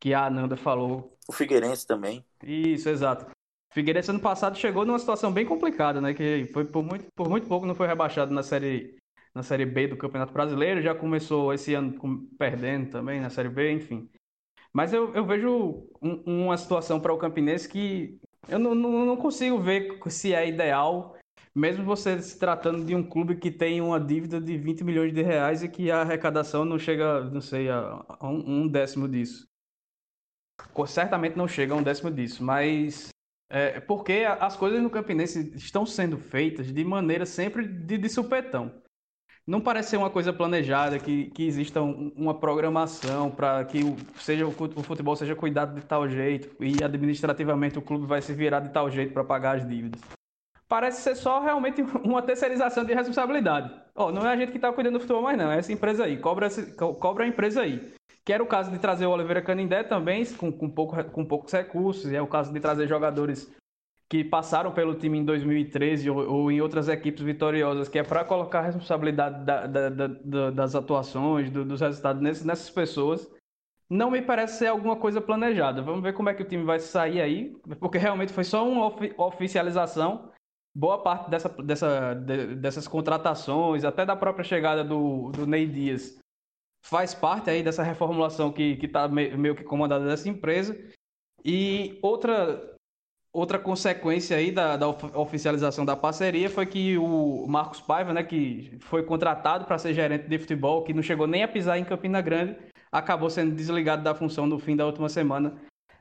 [0.00, 1.16] que a Ananda falou.
[1.28, 2.24] O Figueirense também.
[2.42, 3.30] Isso, exato.
[3.72, 6.12] Figueirense ano passado chegou numa situação bem complicada, né?
[6.12, 8.98] Que foi por muito, por muito pouco não foi rebaixado na série,
[9.34, 11.94] na série B do Campeonato Brasileiro, já começou esse ano
[12.38, 14.08] perdendo também na série B, enfim.
[14.72, 19.16] Mas eu, eu vejo um, uma situação para o Campinense que eu não, não, não
[19.16, 21.16] consigo ver se é ideal
[21.54, 25.22] mesmo você se tratando de um clube que tem uma dívida de 20 milhões de
[25.22, 29.48] reais e que a arrecadação não chega, não sei, a, um, um, décimo disso.
[30.86, 33.08] Certamente não chega a um décimo disso, mas
[33.50, 38.72] é porque as coisas no Campinense estão sendo feitas de maneira sempre de, de supetão.
[39.46, 43.96] Não parece ser uma coisa planejada, que, que exista um, uma programação para que o,
[44.16, 48.60] seja, o futebol seja cuidado de tal jeito e administrativamente o clube vai se virar
[48.60, 50.00] de tal jeito para pagar as dívidas
[50.70, 53.74] parece ser só realmente uma terceirização de responsabilidade.
[53.92, 56.04] Oh, não é a gente que está cuidando do futebol mais não, é essa empresa
[56.04, 56.48] aí, cobra,
[57.00, 57.92] cobra a empresa aí.
[58.24, 61.52] Que era o caso de trazer o Oliveira Canindé também, com, com, pouco, com poucos
[61.52, 63.50] recursos, e é o caso de trazer jogadores
[64.10, 68.24] que passaram pelo time em 2013 ou, ou em outras equipes vitoriosas, que é para
[68.24, 73.30] colocar a responsabilidade da, da, da, das atuações, do, dos resultados nessas, nessas pessoas.
[73.88, 75.80] Não me parece ser alguma coisa planejada.
[75.80, 78.92] Vamos ver como é que o time vai sair aí, porque realmente foi só uma
[79.16, 80.30] oficialização
[80.74, 86.19] boa parte dessa, dessa, dessas contratações, até da própria chegada do, do Ney Dias,
[86.82, 90.76] faz parte aí dessa reformulação que está meio que comandada dessa empresa.
[91.44, 92.74] E outra,
[93.32, 98.76] outra consequência aí da, da oficialização da parceria foi que o Marcos Paiva, né, que
[98.80, 102.20] foi contratado para ser gerente de futebol, que não chegou nem a pisar em Campina
[102.20, 102.56] Grande,
[102.90, 105.54] acabou sendo desligado da função no fim da última semana,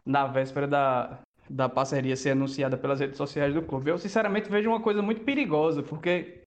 [0.06, 3.92] na véspera da, da parceria ser anunciada pelas redes sociais do clube.
[3.92, 6.42] Eu, sinceramente, vejo uma coisa muito perigosa, porque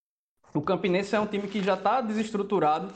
[0.54, 2.92] o Campinense é um time que já está desestruturado,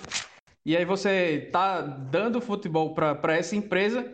[0.66, 4.12] e aí você está dando futebol para essa empresa,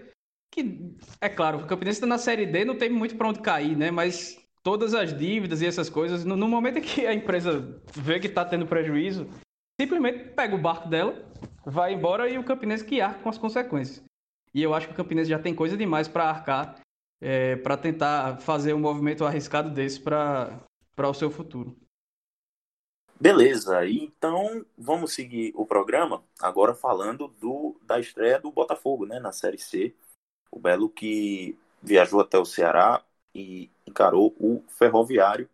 [0.52, 3.74] que, é claro, o Campinense está na Série D, não tem muito para onde cair,
[3.74, 3.90] né?
[3.90, 8.20] Mas todas as dívidas e essas coisas, no, no momento em que a empresa vê
[8.20, 9.26] que está tendo prejuízo,
[9.80, 11.26] simplesmente pega o barco dela,
[11.64, 14.04] vai embora e o Campinense que arca com as consequências.
[14.54, 16.76] E eu acho que o Campinense já tem coisa demais para arcar
[17.22, 20.60] é, para tentar fazer um movimento arriscado desse para
[20.98, 21.74] o seu futuro.
[23.22, 29.30] Beleza, então vamos seguir o programa agora falando do, da estreia do Botafogo né, na
[29.30, 29.94] Série C.
[30.50, 33.00] O Belo que viajou até o Ceará
[33.32, 35.48] e encarou o Ferroviário.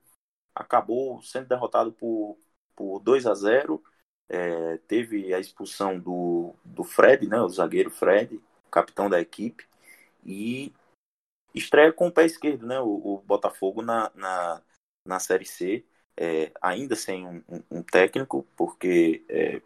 [0.54, 2.38] Acabou sendo derrotado por,
[2.74, 3.84] por 2 a 0.
[4.30, 9.66] É, teve a expulsão do, do Fred, né, o zagueiro Fred, capitão da equipe.
[10.24, 10.72] E
[11.54, 12.80] estreia com o pé esquerdo, né?
[12.80, 14.62] O, o Botafogo na, na,
[15.04, 15.84] na Série C,
[16.18, 19.62] é, ainda sem um, um, técnico, porque é,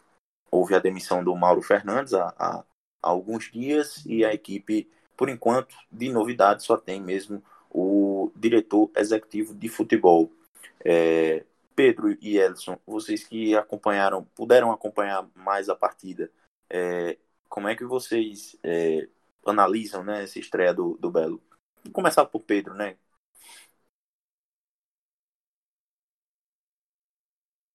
[0.51, 2.65] houve a demissão do Mauro Fernandes há, há, há,
[3.01, 4.87] alguns dias e a equipe,
[5.17, 10.31] por enquanto, de novidade, só tem mesmo o diretor executivo de futebol.
[10.85, 16.31] É, Pedro e Edson, vocês que acompanharam, puderam acompanhar mais a partida,
[16.69, 17.17] é,
[17.49, 19.09] como é que vocês é,
[19.47, 21.43] analisam né, essa estreia do, do Belo?
[21.83, 22.97] Vou começar por Pedro, né?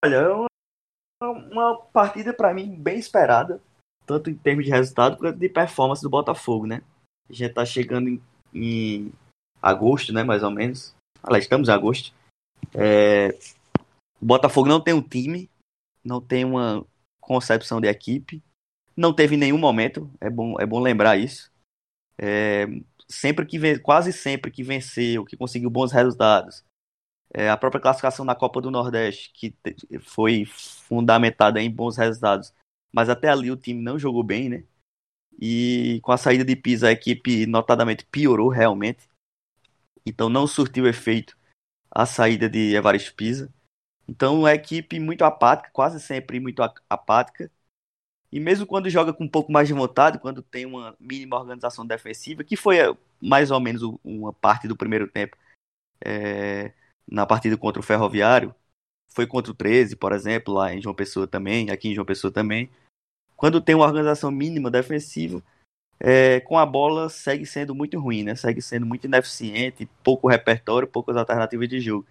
[0.04, 3.62] Olha, é uma, uma partida para mim bem esperada,
[4.06, 6.84] tanto em termos de resultado quanto de performance do Botafogo, né?
[7.30, 8.22] A gente tá chegando em,
[8.54, 9.14] em
[9.62, 10.96] agosto, né, mais ou menos.
[11.24, 12.14] Olha, estamos em agosto.
[12.74, 13.30] É...
[14.22, 15.50] O Botafogo não tem um time,
[16.04, 16.86] não tem uma
[17.20, 18.42] concepção de equipe,
[18.96, 21.52] não teve nenhum momento, é bom, é bom lembrar isso.
[22.18, 22.66] É,
[23.08, 26.64] sempre que quase sempre que venceu, que conseguiu bons resultados,
[27.38, 29.56] é, a própria classificação na Copa do Nordeste, que
[30.02, 32.52] foi fundamentada em bons resultados,
[32.92, 34.64] mas até ali o time não jogou bem, né?
[35.40, 39.08] E com a saída de Pisa, a equipe notadamente piorou realmente.
[40.04, 41.38] Então não surtiu efeito
[41.92, 43.54] a saída de Evaristo Pisa.
[44.08, 47.52] Então é uma equipe muito apática, quase sempre muito apática.
[48.32, 51.86] E mesmo quando joga com um pouco mais de vontade, quando tem uma mínima organização
[51.86, 55.38] defensiva, que foi eh, mais ou menos uma parte do primeiro tempo
[56.04, 56.74] é,
[57.10, 58.54] na partida contra o Ferroviário,
[59.08, 62.32] foi contra o 13, por exemplo, lá em João Pessoa também, aqui em João Pessoa
[62.32, 62.70] também.
[63.36, 65.44] Quando tem uma organização mínima defensiva,
[66.00, 68.36] é, com a bola segue sendo muito ruim, né?
[68.36, 72.06] Segue sendo muito ineficiente, pouco repertório, poucas alternativas de jogo.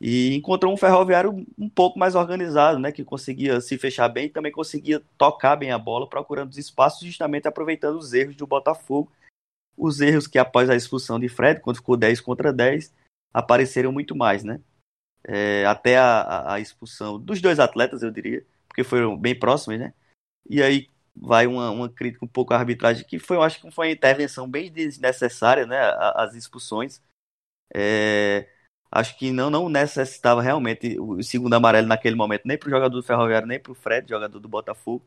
[0.00, 2.92] E encontrou um ferroviário um pouco mais organizado, né?
[2.92, 7.06] Que conseguia se fechar bem e também conseguia tocar bem a bola, procurando os espaços,
[7.06, 9.10] justamente aproveitando os erros do Botafogo.
[9.76, 12.92] Os erros que após a expulsão de Fred, quando ficou 10 contra 10,
[13.32, 14.60] apareceram muito mais, né?
[15.28, 19.92] é, até a, a, expulsão dos dois atletas, eu diria, porque foram bem próximos, né?
[20.48, 23.70] E aí vai uma, uma crítica um pouco à arbitragem, que foi, eu acho que
[23.70, 25.78] foi uma intervenção bem desnecessária, né?
[26.14, 27.02] As expulsões.
[27.74, 28.48] É,
[28.90, 32.96] acho que não, não necessitava realmente o segundo amarelo naquele momento, nem para o jogador
[32.96, 35.06] do Ferroviário, nem para o Fred, jogador do Botafogo.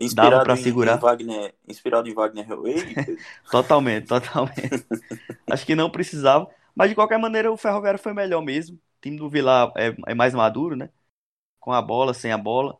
[0.00, 0.96] Inspirado Dava para segurar.
[0.96, 2.46] Em Wagner, inspirado em Wagner
[3.50, 4.86] totalmente, totalmente.
[5.50, 6.48] acho que não precisava.
[6.78, 8.76] Mas de qualquer maneira, o Ferroviário foi melhor mesmo.
[8.76, 10.90] O time do Vila é, é mais maduro, né?
[11.58, 12.78] Com a bola, sem a bola.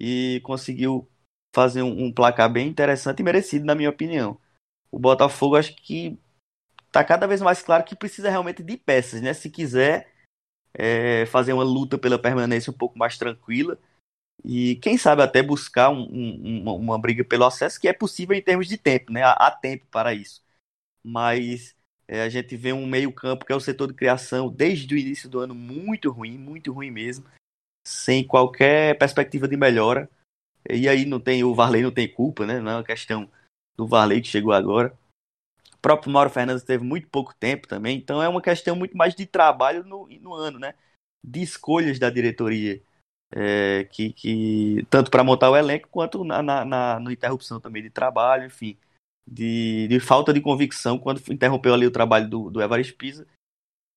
[0.00, 1.10] E conseguiu
[1.52, 4.38] fazer um, um placar bem interessante e merecido, na minha opinião.
[4.88, 6.16] O Botafogo, acho que
[6.92, 9.34] tá cada vez mais claro que precisa realmente de peças, né?
[9.34, 10.12] Se quiser
[10.72, 13.76] é, fazer uma luta pela permanência um pouco mais tranquila
[14.44, 18.36] e quem sabe até buscar um, um, uma, uma, briga pelo acesso, que é possível
[18.36, 19.24] em termos de tempo, né?
[19.24, 20.42] Há, há tempo para isso.
[21.04, 21.76] Mas
[22.12, 24.98] é, a gente vê um meio campo que é o setor de criação desde o
[24.98, 27.24] início do ano muito ruim, muito ruim mesmo,
[27.86, 30.10] sem qualquer perspectiva de melhora.
[30.68, 32.58] E aí não tem o Varley não tem culpa, né?
[32.58, 33.30] Não é uma questão
[33.76, 34.92] do Varley que chegou agora.
[35.72, 39.14] O próprio Mauro Fernandes teve muito pouco tempo também, então é uma questão muito mais
[39.14, 40.74] de trabalho no, no ano, né?
[41.24, 42.82] De escolhas da diretoria,
[43.32, 47.84] é, que, que tanto para montar o elenco quanto na, na, na, na, interrupção também
[47.84, 48.76] de trabalho, enfim,
[49.30, 53.26] de, de falta de convicção quando interrompeu ali o trabalho do, do Evaristo Pisa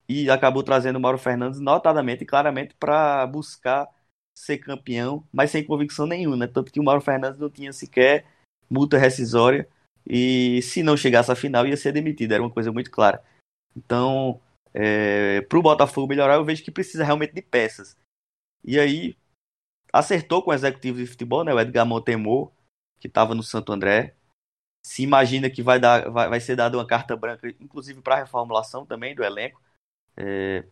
[0.08, 3.88] e acabou trazendo o Mauro Fernandes notadamente e claramente para buscar
[4.36, 6.48] ser campeão, mas sem convicção nenhuma, né?
[6.48, 8.26] Tanto que o Mauro Fernandes não tinha sequer
[8.70, 9.68] multa rescisória
[10.08, 13.24] e se não chegasse à final ia ser demitido, era uma coisa muito clara.
[13.76, 14.40] Então,
[14.74, 17.98] é, para o Botafogo melhorar, eu vejo que precisa realmente de peças.
[18.64, 19.16] E aí,
[19.92, 22.52] acertou com o executivo de futebol, né, o Edgar Montemor,
[23.00, 24.16] que estava no Santo André.
[24.86, 28.20] Se imagina que vai, dar, vai, vai ser dada uma carta branca, inclusive para a
[28.20, 29.62] reformulação também do elenco,
[30.18, 30.66] é,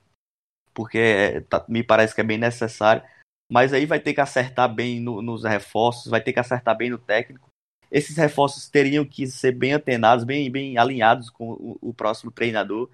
[0.73, 3.03] porque é, tá, me parece que é bem necessário.
[3.49, 6.89] Mas aí vai ter que acertar bem no, nos reforços, vai ter que acertar bem
[6.89, 7.51] no técnico
[7.91, 12.89] esses reforços teriam que ser bem antenados, bem, bem alinhados com o, o próximo treinador.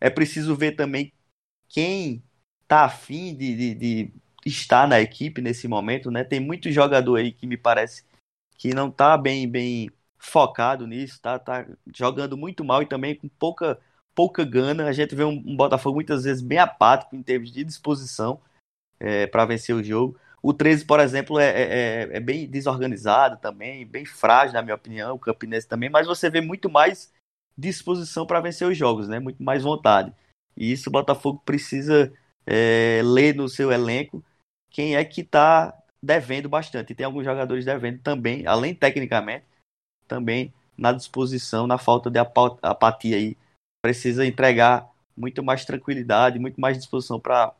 [0.00, 1.12] É preciso ver também
[1.68, 2.20] quem
[2.62, 4.12] está afim de, de, de,
[4.44, 6.24] estar na equipe nesse momento, né?
[6.24, 8.04] Tem muito jogador aí que me parece
[8.56, 13.26] que não está bem, bem focado nisso, tá, tá jogando muito mal e também com
[13.26, 13.80] pouca,
[14.14, 14.86] pouca gana.
[14.86, 18.38] A gente vê um, um Botafogo muitas vezes bem apático em termos de disposição
[19.00, 20.16] é, para vencer o jogo.
[20.42, 24.74] O 13, por exemplo, é, é, é, é, bem desorganizado também, bem frágil, na minha
[24.74, 27.12] opinião, o Campinense também, mas você vê muito mais
[27.56, 29.18] disposição para vencer os jogos, né?
[29.18, 30.12] Muito mais vontade.
[30.56, 32.12] E isso o Botafogo precisa
[32.46, 34.22] é, ler no seu elenco
[34.70, 36.92] quem é que está devendo bastante.
[36.92, 39.44] E tem alguns jogadores devendo também, além tecnicamente,
[40.10, 43.36] também na disposição, na falta de apatia aí.
[43.80, 47.54] Precisa entregar muito mais tranquilidade, muito mais disposição para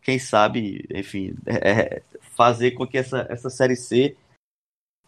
[0.00, 2.02] quem sabe, enfim, é, é,
[2.36, 4.16] fazer com que essa, essa Série C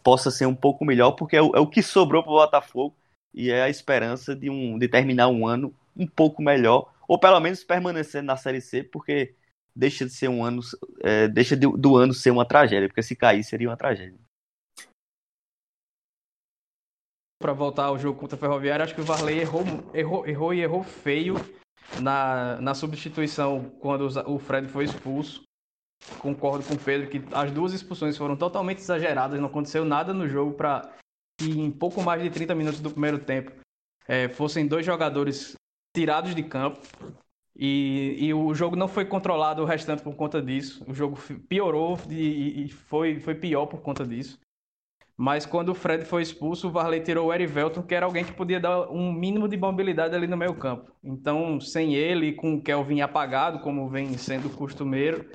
[0.03, 2.93] possa ser um pouco melhor, porque é o, é o que sobrou para o Botafogo
[3.33, 7.39] e é a esperança de, um, de terminar um ano um pouco melhor, ou pelo
[7.39, 9.33] menos permanecer na Série C, porque
[9.73, 10.61] deixa de ser um ano,
[11.01, 14.19] é, deixa de, do ano ser uma tragédia, porque se cair seria uma tragédia.
[17.41, 20.61] Para voltar ao jogo contra o Ferroviário, acho que o Varley errou, errou, errou e
[20.61, 21.35] errou feio
[21.99, 25.41] na, na substituição quando o Fred foi expulso.
[26.19, 30.27] Concordo com o Pedro que as duas expulsões foram totalmente exageradas, não aconteceu nada no
[30.27, 30.93] jogo para
[31.39, 33.51] que em pouco mais de 30 minutos do primeiro tempo
[34.07, 35.55] é, fossem dois jogadores
[35.95, 36.79] tirados de campo.
[37.55, 40.83] E, e, o jogo não foi controlado o restante por conta disso.
[40.87, 41.17] O jogo
[41.49, 44.39] piorou e, e foi, foi pior por conta disso.
[45.21, 48.33] Mas quando o Fred foi expulso, o Varley tirou o Erivelton, que era alguém que
[48.33, 50.91] podia dar um mínimo de mobilidade ali no meio campo.
[51.03, 55.29] Então, sem ele, com o Kelvin apagado, como vem sendo costumeiro,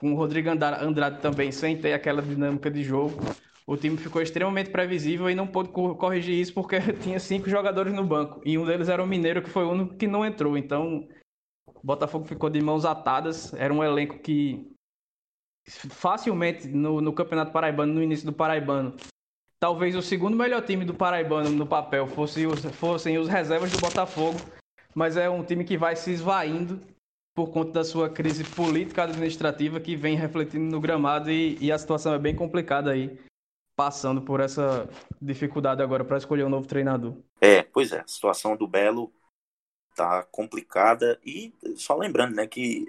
[0.00, 3.14] com o Rodrigo Andrade também sem ter aquela dinâmica de jogo,
[3.64, 8.02] o time ficou extremamente previsível e não pôde corrigir isso porque tinha cinco jogadores no
[8.02, 8.40] banco.
[8.44, 10.58] E um deles era o Mineiro, que foi o único que não entrou.
[10.58, 11.06] Então,
[11.68, 13.54] o Botafogo ficou de mãos atadas.
[13.54, 14.66] Era um elenco que
[15.64, 18.96] facilmente no, no Campeonato Paraibano, no início do Paraibano,
[19.62, 23.78] talvez o segundo melhor time do Paraibano no papel fosse os, fossem os reservas do
[23.78, 24.36] Botafogo,
[24.92, 26.82] mas é um time que vai se esvaindo
[27.32, 31.78] por conta da sua crise política administrativa que vem refletindo no gramado e, e a
[31.78, 33.16] situação é bem complicada aí,
[33.76, 34.90] passando por essa
[35.20, 37.16] dificuldade agora para escolher um novo treinador.
[37.40, 39.12] É, pois é, a situação do Belo
[39.94, 42.84] tá complicada e só lembrando, né, que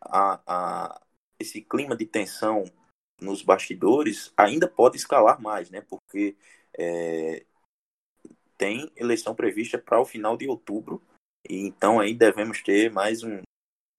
[0.00, 1.00] a, a,
[1.38, 2.64] esse clima de tensão
[3.20, 5.80] nos bastidores ainda pode escalar mais, né?
[5.82, 6.36] Porque
[6.78, 7.44] é,
[8.56, 11.02] tem eleição prevista para o final de outubro
[11.48, 13.40] e então aí devemos ter mais um,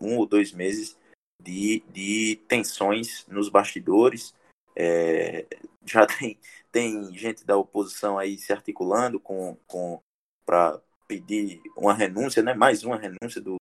[0.01, 0.97] um ou dois meses
[1.41, 4.35] de, de tensões nos bastidores.
[4.75, 5.45] É,
[5.85, 6.39] já tem,
[6.71, 9.99] tem gente da oposição aí se articulando com, com
[10.45, 12.53] para pedir uma renúncia, né?
[12.53, 13.55] mais uma renúncia do,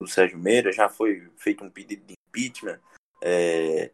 [0.00, 2.80] do Sérgio Meira, já foi feito um pedido de impeachment.
[3.22, 3.90] É,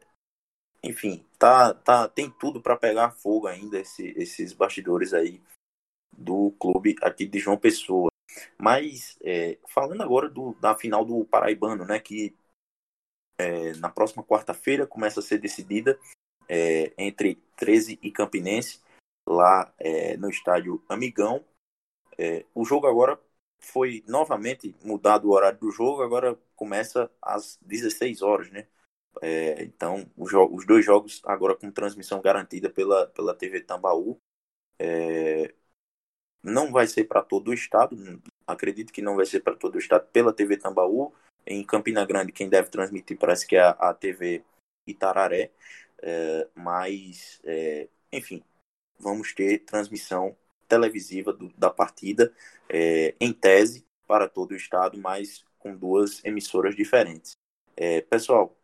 [0.84, 5.42] enfim, tá, tá, tem tudo para pegar fogo ainda esse, esses bastidores aí
[6.16, 8.10] do clube aqui de João Pessoa.
[8.58, 12.34] Mas é, falando agora do, da final do Paraibano, né, que
[13.38, 15.98] é, na próxima quarta-feira começa a ser decidida
[16.48, 18.80] é, entre 13 e Campinense,
[19.26, 21.44] lá é, no estádio Amigão.
[22.18, 23.18] É, o jogo agora
[23.58, 28.66] foi novamente mudado o horário do jogo, agora começa às 16 horas, né?
[29.22, 34.18] É, então, os, dois jogos agora com transmissão garantida pela, pela TV Tambaú.
[34.78, 35.54] É,
[36.42, 37.96] não vai ser para todo o estado,
[38.46, 41.12] acredito que não vai ser para todo o estado pela TV Tambaú.
[41.46, 44.44] Em Campina Grande, quem deve transmitir parece que é a, a TV
[44.86, 45.50] Itararé.
[46.02, 48.42] É, mas, é, enfim,
[48.98, 50.36] vamos ter transmissão
[50.68, 52.32] televisiva do, da partida,
[52.68, 57.32] é, em tese, para todo o estado, mas com duas emissoras diferentes.
[57.76, 58.56] É, pessoal,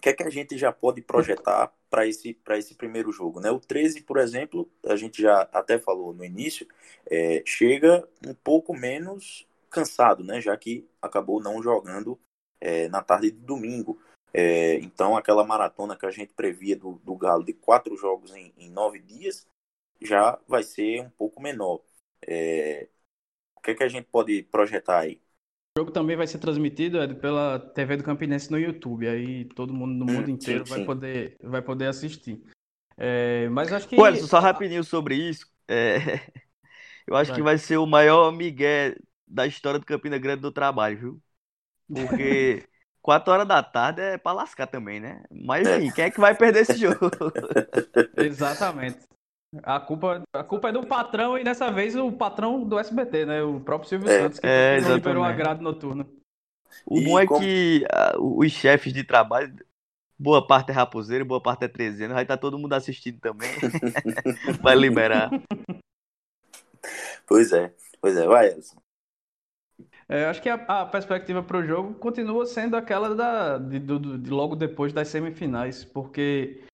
[0.00, 3.38] o que é que a gente já pode projetar para esse, esse primeiro jogo?
[3.38, 3.50] Né?
[3.50, 6.66] O 13, por exemplo, a gente já até falou no início,
[7.04, 10.40] é, chega um pouco menos cansado, né?
[10.40, 12.18] já que acabou não jogando
[12.58, 14.00] é, na tarde de domingo.
[14.32, 18.54] É, então, aquela maratona que a gente previa do, do Galo de quatro jogos em,
[18.56, 19.46] em nove dias
[20.00, 21.82] já vai ser um pouco menor.
[22.26, 22.88] É,
[23.54, 25.20] o que, é que a gente pode projetar aí?
[25.76, 29.08] O jogo também vai ser transmitido Ed, pela TV do Campinense no YouTube.
[29.08, 30.86] Aí todo mundo no mundo hum, inteiro sim, vai, sim.
[30.86, 32.42] Poder, vai poder assistir.
[32.96, 33.96] É, mas acho que.
[33.96, 35.46] Ué, só rapidinho sobre isso.
[35.68, 35.96] É...
[37.06, 37.36] Eu acho vai.
[37.36, 38.96] que vai ser o maior migué
[39.26, 41.22] da história do Campina Grande do trabalho, viu?
[41.88, 42.64] Porque
[43.00, 45.22] 4 horas da tarde é pra lascar também, né?
[45.30, 47.10] Mas enfim, quem é que vai perder esse jogo?
[48.18, 48.98] Exatamente.
[49.64, 53.42] A culpa, a culpa é do patrão e dessa vez o patrão do SBT, né?
[53.42, 56.06] O próprio Silvio é, Santos, que é, não liberou a grade noturna.
[56.86, 57.40] O e bom é como...
[57.40, 57.84] que
[58.16, 59.52] uh, os chefes de trabalho,
[60.16, 63.50] boa parte é raposeiro, boa parte é trezeiro, vai estar tá todo mundo assistindo também.
[64.62, 65.30] vai liberar.
[67.26, 68.76] Pois é, pois é, vai, Elson.
[70.08, 74.18] É, acho que a, a perspectiva para o jogo continua sendo aquela da, de, de,
[74.18, 76.64] de, logo depois das semifinais, porque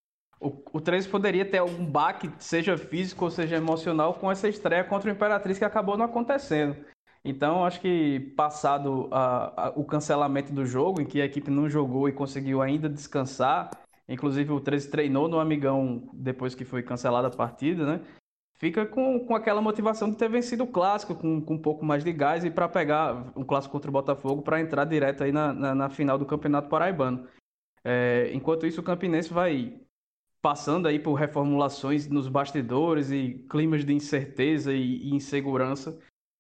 [0.41, 4.85] o, o 13 poderia ter algum baque, seja físico ou seja emocional, com essa estreia
[4.85, 6.77] contra o Imperatriz que acabou não acontecendo.
[7.25, 11.69] Então, acho que passado a, a, o cancelamento do jogo, em que a equipe não
[11.69, 13.71] jogou e conseguiu ainda descansar,
[14.09, 18.01] inclusive o 13 treinou no Amigão depois que foi cancelada a partida, né?
[18.59, 22.03] Fica com, com aquela motivação de ter vencido o clássico, com, com um pouco mais
[22.03, 25.53] de gás e para pegar um clássico contra o Botafogo para entrar direto aí na,
[25.53, 27.29] na, na, final do Campeonato Paraibano.
[27.85, 29.79] É, enquanto isso, o Campinense vai
[30.43, 35.99] passando aí por reformulações nos bastidores e climas de incerteza e, insegurança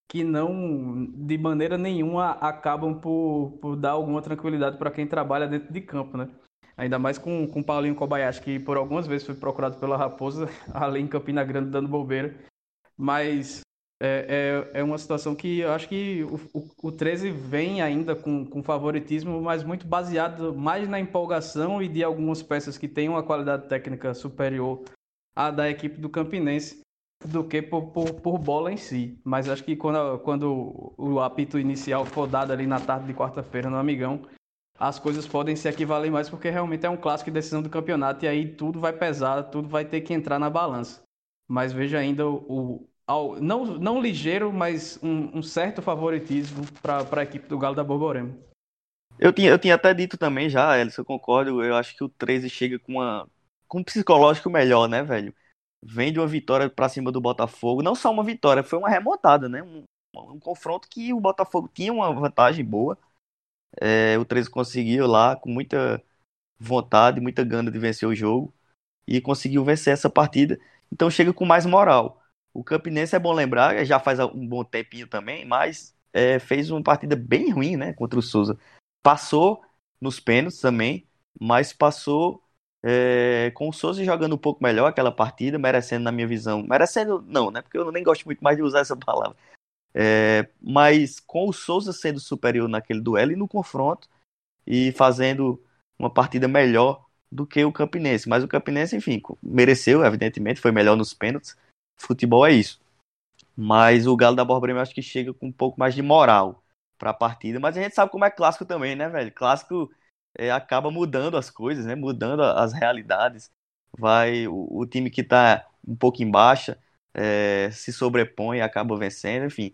[0.08, 5.72] que não, de maneira nenhuma, acabam por, por dar alguma tranquilidade para quem trabalha dentro
[5.72, 6.28] de campo, né?
[6.76, 10.48] Ainda mais com, com o Paulinho Kobayashi, que por algumas vezes foi procurado pela Raposa,
[10.72, 12.36] ali em Campina Grande, dando bobeira.
[12.96, 13.62] Mas
[14.00, 18.14] é, é, é uma situação que eu acho que o, o, o 13 vem ainda
[18.14, 23.08] com, com favoritismo, mas muito baseado mais na empolgação e de algumas peças que têm
[23.08, 24.82] uma qualidade técnica superior
[25.34, 26.82] à da equipe do Campinense
[27.24, 29.18] do que por, por, por bola em si.
[29.24, 33.70] Mas acho que quando, quando o apito inicial for dado ali na tarde de quarta-feira
[33.70, 34.22] no Amigão,
[34.78, 38.26] as coisas podem se equivaler mais porque realmente é um clássico de decisão do campeonato
[38.26, 41.02] e aí tudo vai pesar, tudo vai ter que entrar na balança.
[41.48, 47.22] Mas veja ainda o, ao, não, não ligeiro, mas um, um certo favoritismo para a
[47.22, 48.36] equipe do Galo da Borborema.
[49.18, 51.62] Eu tinha, eu tinha até dito também já, Elson, eu concordo.
[51.62, 53.26] Eu acho que o 13 chega com, uma,
[53.66, 55.34] com um psicológico melhor, né, velho?
[55.82, 57.82] Vem de uma vitória para cima do Botafogo.
[57.82, 59.62] Não só uma vitória, foi uma remontada, né?
[59.62, 59.84] Um,
[60.14, 62.98] um confronto que o Botafogo tinha uma vantagem boa.
[63.80, 66.02] É, o 13 conseguiu lá, com muita
[66.58, 68.52] vontade, muita gana de vencer o jogo.
[69.08, 70.58] E conseguiu vencer essa partida.
[70.92, 72.20] Então chega com mais moral.
[72.56, 76.82] O Campinense é bom lembrar, já faz um bom tempinho também, mas é, fez uma
[76.82, 78.58] partida bem ruim, né, contra o Souza.
[79.02, 79.62] Passou
[80.00, 81.06] nos pênaltis também,
[81.38, 82.42] mas passou
[82.82, 87.22] é, com o Souza jogando um pouco melhor aquela partida, merecendo, na minha visão, merecendo
[87.28, 89.36] não, né, porque eu nem gosto muito mais de usar essa palavra,
[89.94, 94.08] é, mas com o Souza sendo superior naquele duelo e no confronto
[94.66, 95.62] e fazendo
[95.98, 98.26] uma partida melhor do que o Campinense.
[98.28, 101.54] Mas o Campinense, enfim, mereceu, evidentemente, foi melhor nos pênaltis
[101.96, 102.80] futebol é isso.
[103.56, 106.62] Mas o Galo da Borborema acho que chega com um pouco mais de moral
[106.98, 107.60] para a partida.
[107.60, 109.32] Mas a gente sabe como é clássico também, né, velho?
[109.32, 109.90] Clássico
[110.36, 111.94] é, acaba mudando as coisas, né?
[111.94, 113.50] Mudando as realidades.
[113.98, 116.78] Vai o, o time que está um pouco em baixa
[117.16, 119.72] é, se sobrepõe acaba vencendo, enfim.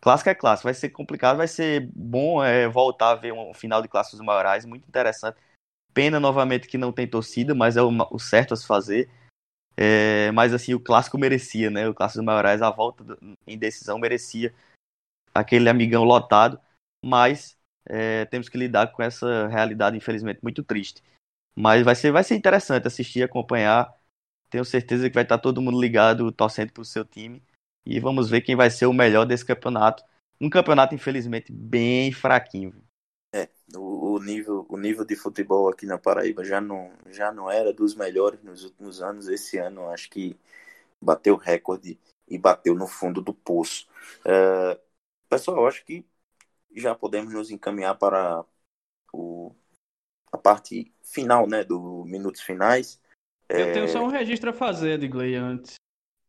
[0.00, 3.82] Clássico é clássico, vai ser complicado, vai ser bom é, voltar a ver um final
[3.82, 5.36] de clássicos maiorais, muito interessante.
[5.92, 9.10] Pena novamente que não tem torcida, mas é o, o certo a se fazer.
[9.76, 11.88] É, mas assim, o clássico merecia, né?
[11.88, 14.54] O clássico dos maiorais, a volta do, em decisão merecia
[15.34, 16.60] aquele amigão lotado,
[17.04, 21.02] mas é, temos que lidar com essa realidade, infelizmente, muito triste.
[21.56, 23.92] Mas vai ser, vai ser interessante assistir, acompanhar.
[24.50, 27.42] Tenho certeza que vai estar todo mundo ligado, torcendo para o seu time.
[27.86, 30.04] E vamos ver quem vai ser o melhor desse campeonato.
[30.40, 32.74] Um campeonato, infelizmente, bem fraquinho.
[33.32, 33.48] É,
[34.14, 37.94] o, nível, o nível de futebol aqui na Paraíba já não, já não era dos
[37.94, 39.28] melhores nos últimos anos.
[39.28, 40.36] Esse ano acho que
[41.00, 41.98] bateu recorde
[42.28, 43.86] e bateu no fundo do poço.
[44.24, 44.78] É,
[45.28, 46.04] pessoal, acho que
[46.74, 48.44] já podemos nos encaminhar para
[49.12, 49.54] o,
[50.32, 53.00] a parte final, né, do minutos finais.
[53.48, 53.72] Eu é...
[53.72, 55.74] tenho só um registro a fazer, Edgley, antes.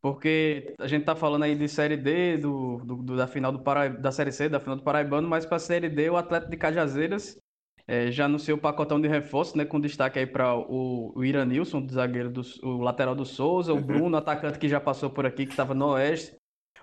[0.01, 3.97] Porque a gente tá falando aí de Série D, do, do, da final do Paraíba,
[3.97, 6.57] da Série C, da final do Paraibano, mas para a Série D, o Atlético de
[6.57, 7.39] Cajazeiras
[7.87, 9.63] é, já anunciou o pacotão de reforço, né?
[9.63, 13.79] Com destaque aí para o, o Iranilson, do zagueiro do o lateral do Souza, uhum.
[13.79, 16.35] o Bruno, atacante que já passou por aqui, que estava no Oeste.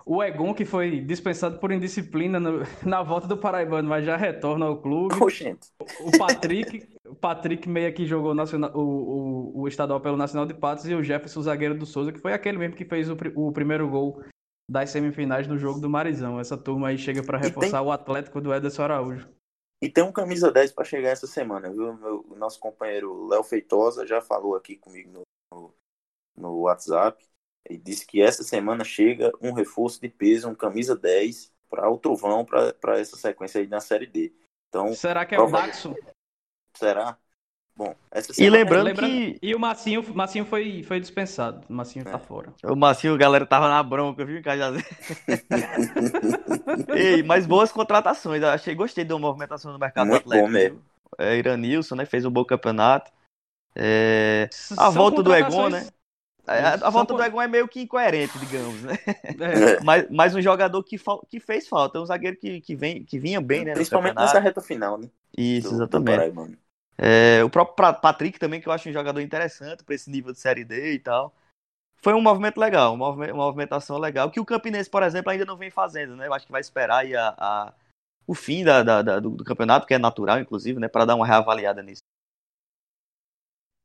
[0.04, 4.66] O Egon, que foi dispensado por indisciplina no, na volta do Paraibano, mas já retorna
[4.66, 5.14] ao clube.
[5.20, 5.68] Oxente.
[6.00, 10.54] O Patrick, o Patrick Meia que jogou nacional, o, o, o, estadual pelo Nacional de
[10.54, 13.52] Patos e o Jefferson zagueiro do Souza, que foi aquele mesmo que fez o, o
[13.52, 14.22] primeiro gol
[14.68, 16.40] das semifinais no jogo do Marizão.
[16.40, 17.86] Essa turma aí chega para reforçar tem...
[17.86, 19.28] o Atlético do Ederson Araújo.
[19.82, 21.92] E tem um camisa 10 para chegar essa semana, viu?
[21.94, 25.22] Meu, o nosso companheiro Léo Feitosa já falou aqui comigo no,
[25.52, 25.74] no,
[26.36, 27.26] no WhatsApp
[27.68, 31.98] e disse que essa semana chega um reforço de peso, um camisa 10 para o
[31.98, 34.32] Trovão para essa sequência aí na Série D.
[34.68, 35.96] Então, Será que é o Daxon?
[36.76, 37.18] Será?
[37.74, 39.38] Bom, essa E lembrando, lembrando que.
[39.42, 41.64] E o Massinho, Massinho foi, foi dispensado.
[41.68, 42.12] O Massinho tá é.
[42.12, 42.52] tá fora.
[42.64, 44.86] O Massinho, galera, tava na bronca, viu, Cajazeiras?
[46.94, 48.42] Ei, mas boas contratações.
[48.42, 50.46] Achei, gostei da movimentação no mercado Muito Atlético.
[50.46, 50.82] Bom mesmo.
[51.18, 52.04] É, Iranilson, né?
[52.04, 53.10] Fez um bom campeonato.
[53.74, 54.50] É...
[54.76, 55.86] A volta do Egon, né?
[56.46, 58.98] É, a, a volta do Egon é meio que incoerente, digamos, né?
[59.06, 59.80] É.
[59.82, 60.96] mas, mas um jogador que,
[61.28, 63.74] que fez falta, um zagueiro que, que, vem, que vinha bem, né?
[63.74, 65.08] Principalmente nessa reta final, né?
[65.36, 66.30] Isso, do, exatamente.
[66.30, 66.58] Do
[67.04, 70.38] é, o próprio Patrick também, que eu acho um jogador interessante para esse nível de
[70.38, 71.34] Série D e tal.
[71.96, 75.70] Foi um movimento legal, uma movimentação legal, que o Campinense, por exemplo, ainda não vem
[75.70, 76.28] fazendo, né?
[76.28, 77.74] Eu acho que vai esperar a, a
[78.24, 80.86] o fim da, da, da do, do, campeonato, que é natural, inclusive, né?
[80.86, 82.02] Para dar uma reavaliada nisso.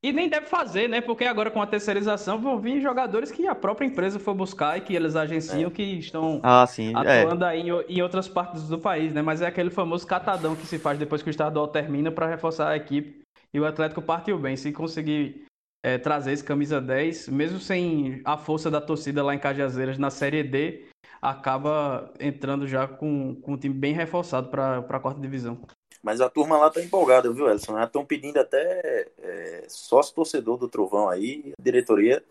[0.08, 1.02] E nem deve fazer, né?
[1.02, 4.82] Porque agora com a terceirização vão vir jogadores que a própria empresa for buscar e
[4.82, 5.70] que eles agenciam é.
[5.70, 6.94] que estão ah, sim.
[6.96, 7.50] atuando é.
[7.50, 9.22] aí em, em, outras partes do país, né?
[9.22, 12.70] Mas é aquele famoso catadão que se faz depois que o estadual termina para reforçar
[12.70, 13.22] a equipe.
[13.54, 14.56] E o Atlético partiu bem.
[14.56, 15.44] Se conseguir
[15.84, 20.10] é, trazer esse camisa 10, mesmo sem a força da torcida lá em Cajazeiras na
[20.10, 20.86] Série D,
[21.22, 25.60] acaba entrando já com, com um time bem reforçado para a quarta divisão.
[26.08, 27.74] Mas a turma lá tá empolgada, viu, Edson?
[27.74, 32.24] Já estão pedindo até é, sócio torcedor do Trovão aí, a diretoria,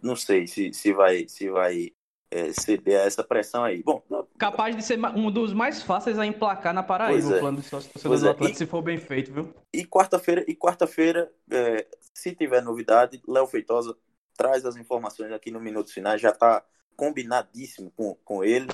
[0.00, 1.90] não sei se, se vai, se vai
[2.30, 3.82] é, ceder a essa pressão aí.
[3.82, 4.00] Bom,
[4.38, 7.36] Capaz de ser um dos mais fáceis a emplacar na Paraíba, é.
[7.38, 8.30] o plano de sócio torcedor do é.
[8.30, 9.52] Atlético, se for bem feito, viu?
[9.74, 11.84] E quarta-feira, e quarta-feira, é,
[12.14, 13.96] se tiver novidade, Léo Feitosa
[14.36, 16.64] traz as informações aqui no Minutos Finais, já está
[16.96, 18.68] combinadíssimo com, com ele.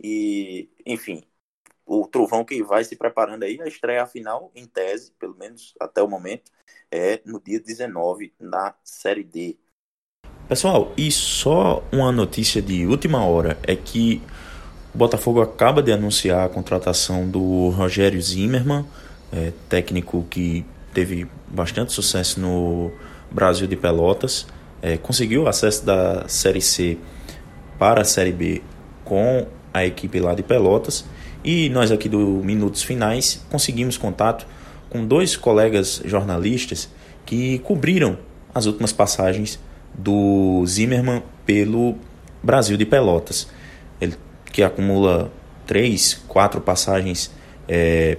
[0.00, 1.24] E, enfim,
[1.86, 6.02] o Trovão que vai se preparando aí, a estreia final, em tese, pelo menos até
[6.02, 6.50] o momento,
[6.90, 9.56] é no dia 19 na Série D.
[10.48, 14.22] Pessoal, e só uma notícia de última hora é que
[14.94, 18.84] o Botafogo acaba de anunciar a contratação do Rogério Zimmermann,
[19.32, 22.92] é, técnico que teve bastante sucesso no
[23.30, 24.46] Brasil de Pelotas,
[24.82, 26.98] é, conseguiu acesso da Série C
[27.78, 28.62] para a Série B
[29.04, 31.04] com a equipe lá de Pelotas
[31.44, 34.46] e nós aqui do Minutos Finais conseguimos contato
[34.88, 36.88] com dois colegas jornalistas
[37.24, 38.18] que cobriram
[38.54, 39.58] as últimas passagens
[39.94, 41.96] do Zimmermann pelo
[42.42, 43.48] Brasil de Pelotas.
[44.00, 44.14] Ele
[44.52, 45.32] que acumula
[45.66, 47.30] três, quatro passagens
[47.68, 48.18] é,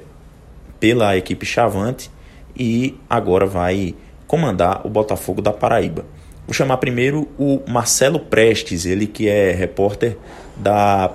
[0.80, 2.10] pela equipe Chavante
[2.58, 3.96] e agora vai
[4.28, 6.06] comandar o Botafogo da Paraíba.
[6.46, 10.18] Vou chamar primeiro o Marcelo Prestes, ele que é repórter
[10.58, 11.12] da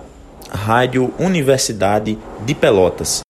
[0.50, 3.27] Rádio Universidade de Pelotas.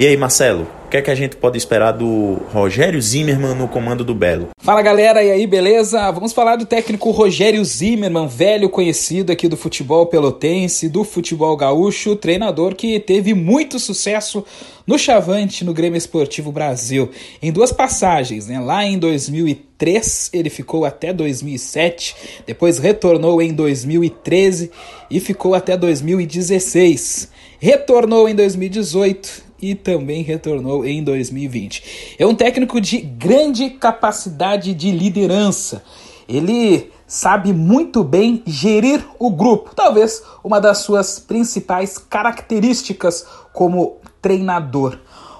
[0.00, 3.66] E aí, Marcelo, o que é que a gente pode esperar do Rogério Zimmermann no
[3.66, 4.50] comando do Belo?
[4.60, 6.08] Fala galera, e aí, beleza?
[6.12, 12.14] Vamos falar do técnico Rogério Zimmermann, velho conhecido aqui do futebol pelotense, do futebol gaúcho,
[12.14, 14.44] treinador que teve muito sucesso
[14.86, 17.10] no Chavante, no Grêmio Esportivo Brasil,
[17.42, 18.60] em duas passagens, né?
[18.60, 22.14] Lá em 2003, ele ficou até 2007,
[22.46, 24.70] depois retornou em 2013
[25.10, 27.32] e ficou até 2016.
[27.58, 32.16] Retornou em 2018 e também retornou em 2020.
[32.18, 35.82] É um técnico de grande capacidade de liderança.
[36.28, 44.98] Ele sabe muito bem gerir o grupo, talvez uma das suas principais características como treinador.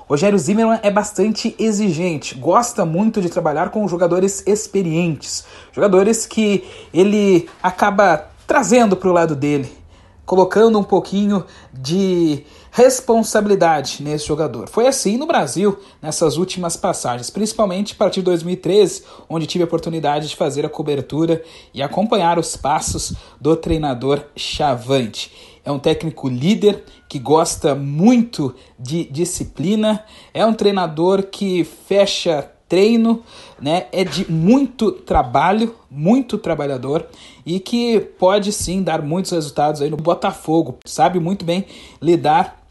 [0.09, 6.64] Rogério Zimmermann é bastante exigente, gosta muito de trabalhar com jogadores experientes, jogadores que
[6.95, 9.71] ele acaba trazendo para o lado dele,
[10.25, 14.69] colocando um pouquinho de responsabilidade nesse jogador.
[14.69, 19.66] Foi assim no Brasil nessas últimas passagens, principalmente a partir de 2013, onde tive a
[19.66, 21.43] oportunidade de fazer a cobertura
[21.73, 25.33] e acompanhar os passos do treinador Chavante.
[25.64, 33.23] É um técnico líder que gosta muito de disciplina, é um treinador que fecha treino,
[33.61, 33.87] né?
[33.91, 37.07] É de muito trabalho, muito trabalhador
[37.49, 40.76] e que pode sim dar muitos resultados aí no Botafogo.
[40.84, 41.64] Sabe muito bem
[41.99, 42.62] lidar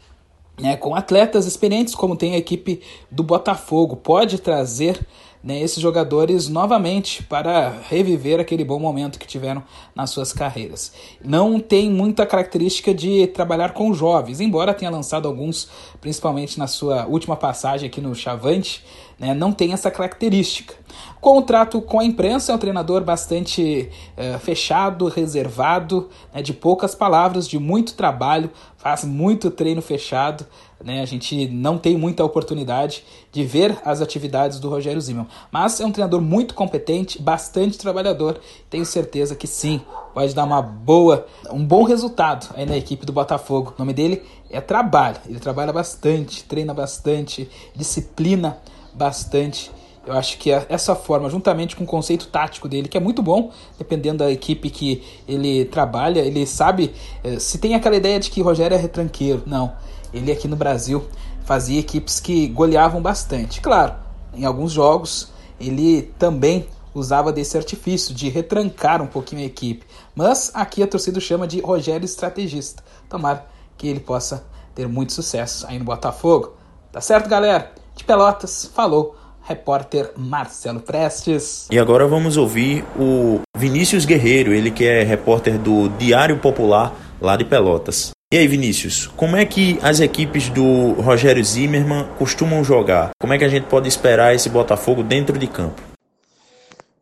[0.56, 3.96] né, com atletas experientes, como tem a equipe do Botafogo.
[3.96, 5.04] Pode trazer
[5.42, 9.64] né, esses jogadores novamente para reviver aquele bom momento que tiveram
[9.96, 10.92] nas suas carreiras.
[11.24, 15.68] Não tem muita característica de trabalhar com jovens, embora tenha lançado alguns,
[16.00, 18.84] principalmente na sua última passagem aqui no Chavante,
[19.18, 20.74] né, não tem essa característica.
[21.20, 27.48] Contrato com a imprensa é um treinador bastante uh, fechado, reservado, né, de poucas palavras,
[27.48, 30.46] de muito trabalho, faz muito treino fechado.
[30.82, 33.02] Né, a gente não tem muita oportunidade
[33.32, 35.28] de ver as atividades do Rogério Zimmermann.
[35.50, 38.38] Mas é um treinador muito competente, bastante trabalhador.
[38.70, 39.80] Tenho certeza que sim,
[40.14, 43.74] pode dar uma boa, um bom resultado aí na equipe do Botafogo.
[43.76, 45.16] O nome dele é Trabalho.
[45.28, 48.56] Ele trabalha bastante, treina bastante, disciplina
[48.94, 49.70] bastante.
[50.06, 53.22] Eu acho que é essa forma, juntamente com o conceito tático dele, que é muito
[53.22, 56.94] bom, dependendo da equipe que ele trabalha, ele sabe.
[57.22, 59.74] Eh, se tem aquela ideia de que Rogério é retranqueiro, não.
[60.12, 61.04] Ele aqui no Brasil
[61.44, 63.60] fazia equipes que goleavam bastante.
[63.60, 63.96] Claro,
[64.34, 65.30] em alguns jogos
[65.60, 69.86] ele também usava desse artifício de retrancar um pouquinho a equipe.
[70.14, 72.82] Mas aqui a torcida chama de Rogério estrategista.
[73.08, 76.54] Tomara que ele possa ter muito sucesso aí no Botafogo.
[76.90, 77.72] Tá certo, galera?
[77.98, 81.66] De Pelotas, falou repórter Marcelo Prestes.
[81.68, 87.36] E agora vamos ouvir o Vinícius Guerreiro, ele que é repórter do Diário Popular lá
[87.36, 88.10] de Pelotas.
[88.32, 93.10] E aí, Vinícius, como é que as equipes do Rogério Zimmermann costumam jogar?
[93.20, 95.82] Como é que a gente pode esperar esse Botafogo dentro de campo?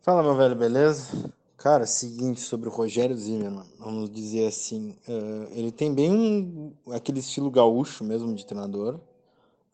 [0.01, 1.31] Fala, meu velho, beleza?
[1.57, 7.19] Cara, seguinte sobre o Rogério Zimmermann, vamos dizer assim, uh, ele tem bem um, aquele
[7.19, 8.99] estilo gaúcho mesmo de treinador,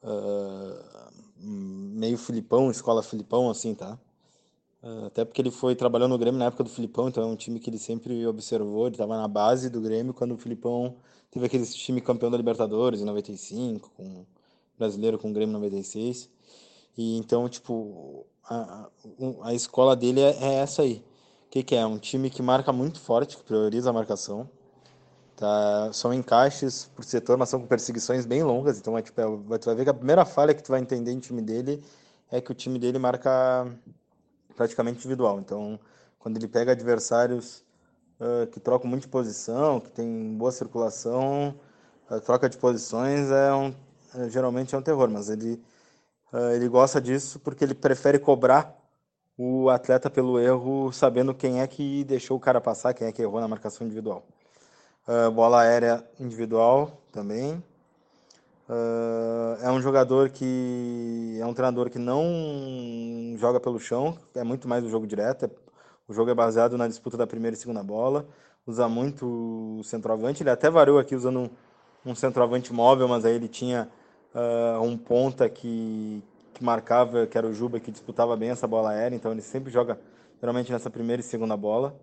[0.01, 1.03] uh,
[1.43, 3.97] meio Filipão, escola Filipão, assim, tá?
[4.81, 7.35] Uh, até porque ele foi trabalhando no Grêmio na época do Filipão, então é um
[7.35, 10.97] time que ele sempre observou, ele estava na base do Grêmio quando o Filipão
[11.31, 14.25] teve aquele time campeão da Libertadores em 95, com
[14.77, 16.29] brasileiro com o Grêmio em 96.
[16.97, 18.89] E então, tipo, a,
[19.43, 21.03] a escola dele é, é essa aí.
[21.47, 21.85] O que, que é?
[21.85, 24.49] Um time que marca muito forte, que prioriza a marcação.
[25.43, 25.91] Tá?
[25.91, 28.79] São encaixes por setor, mas são com perseguições bem longas.
[28.79, 31.11] Então, é, tipo, é, tu vai ver que a primeira falha que tu vai entender
[31.11, 31.83] em time dele
[32.31, 33.67] é que o time dele marca
[34.55, 35.41] praticamente individual.
[35.41, 35.77] Então,
[36.17, 37.61] quando ele pega adversários
[38.21, 41.53] uh, que trocam muito de posição, que tem boa circulação,
[42.09, 43.75] a troca de posições é um,
[44.15, 45.61] é, geralmente é um terror, mas ele,
[46.31, 48.73] uh, ele gosta disso porque ele prefere cobrar
[49.37, 53.21] o atleta pelo erro, sabendo quem é que deixou o cara passar, quem é que
[53.21, 54.25] errou na marcação individual.
[55.05, 57.61] Uh, bola aérea individual também.
[58.69, 64.65] Uh, é um jogador que é um treinador que não joga pelo chão, é muito
[64.65, 65.43] mais o jogo direto.
[65.43, 65.49] É,
[66.07, 68.25] o jogo é baseado na disputa da primeira e segunda bola.
[68.65, 69.25] Usa muito
[69.79, 70.41] o centroavante.
[70.41, 71.51] Ele até variou aqui usando
[72.05, 73.89] um, um centroavante móvel, mas aí ele tinha
[74.33, 76.23] uh, um ponta que,
[76.53, 79.17] que marcava, que era o Juba, que disputava bem essa bola aérea.
[79.17, 79.99] Então ele sempre joga
[80.39, 81.93] geralmente nessa primeira e segunda bola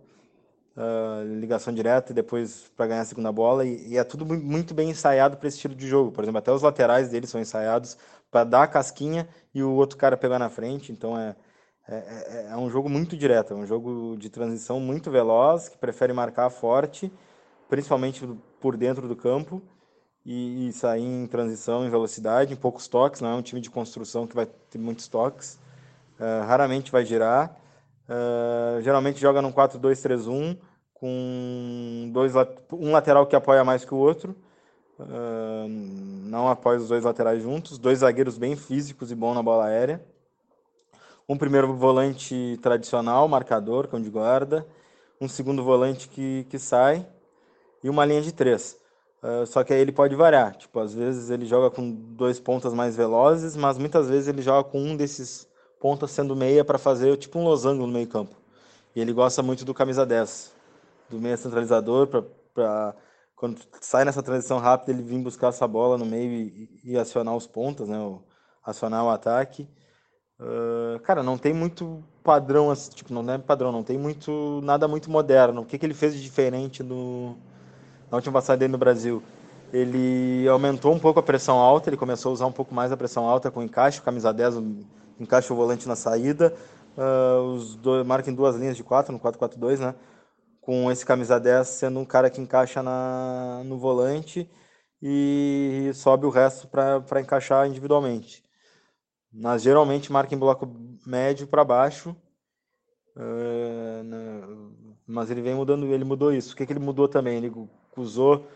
[1.39, 3.65] ligação direta e depois para ganhar a segunda bola.
[3.65, 6.11] E, e é tudo muito bem ensaiado para esse estilo de jogo.
[6.13, 7.97] Por exemplo, até os laterais dele são ensaiados
[8.31, 10.93] para dar a casquinha e o outro cara pegar na frente.
[10.93, 11.35] Então é,
[11.89, 15.77] é, é, é, um jogo muito direto, é um jogo de transição muito veloz, que
[15.77, 17.13] prefere marcar forte,
[17.69, 18.27] principalmente
[18.61, 19.61] por dentro do campo.
[20.25, 23.21] e, e, sair em transição, em velocidade, em poucos toques.
[23.21, 25.59] Não é um time de construção que vai ter muitos toques.
[26.19, 27.57] Uh, raramente vai girar.
[28.07, 30.59] Uh, geralmente joga num 4-2-3-1
[31.01, 32.35] com dois,
[32.73, 34.37] um lateral que apoia mais que o outro.
[34.99, 37.79] Uh, não apoia os dois laterais juntos.
[37.79, 40.05] Dois zagueiros bem físicos e bons na bola aérea.
[41.27, 44.67] Um primeiro volante tradicional, marcador, cão de guarda.
[45.19, 47.07] Um segundo volante que, que sai.
[47.83, 48.77] E uma linha de três.
[49.23, 50.55] Uh, só que aí ele pode variar.
[50.55, 54.69] Tipo, às vezes ele joga com dois pontas mais velozes, mas muitas vezes ele joga
[54.69, 55.49] com um desses
[55.81, 58.37] pontas sendo meia para fazer tipo um losango no meio campo.
[58.95, 60.53] E ele gosta muito do camisa 10,
[61.11, 62.07] do meia centralizador,
[62.55, 62.95] para
[63.35, 67.35] quando sai nessa transição rápida ele vir buscar essa bola no meio e, e acionar
[67.35, 67.99] os pontas, né?
[67.99, 68.23] O,
[68.65, 69.69] acionar o ataque.
[70.39, 75.11] Uh, cara, não tem muito padrão, tipo, não é padrão, não tem muito nada muito
[75.11, 75.63] moderno.
[75.63, 77.37] O que, que ele fez de diferente no,
[78.11, 79.23] na última passagem dele no Brasil?
[79.73, 82.97] Ele aumentou um pouco a pressão alta, ele começou a usar um pouco mais a
[82.97, 84.57] pressão alta com encaixe, camisa 10,
[85.19, 86.55] encaixa o volante na saída,
[86.97, 89.95] uh, os dois, marca em duas linhas de quatro, no 4-4-2, né?
[90.61, 94.49] Com esse camisa 10 sendo um cara que encaixa na, no volante
[95.03, 98.45] e sobe o resto para encaixar individualmente.
[99.33, 100.67] Mas geralmente marca em bloco
[101.07, 102.15] médio para baixo.
[103.17, 104.91] Uh?
[105.07, 106.53] Mas ele vem mudando, ele mudou isso.
[106.55, 107.39] O que, que ele mudou também?
[107.39, 107.53] Ele
[107.97, 108.47] usou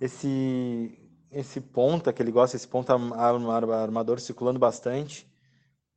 [0.00, 1.00] esse
[1.30, 5.28] esse ponta que ele gosta, esse ponta armador circulando bastante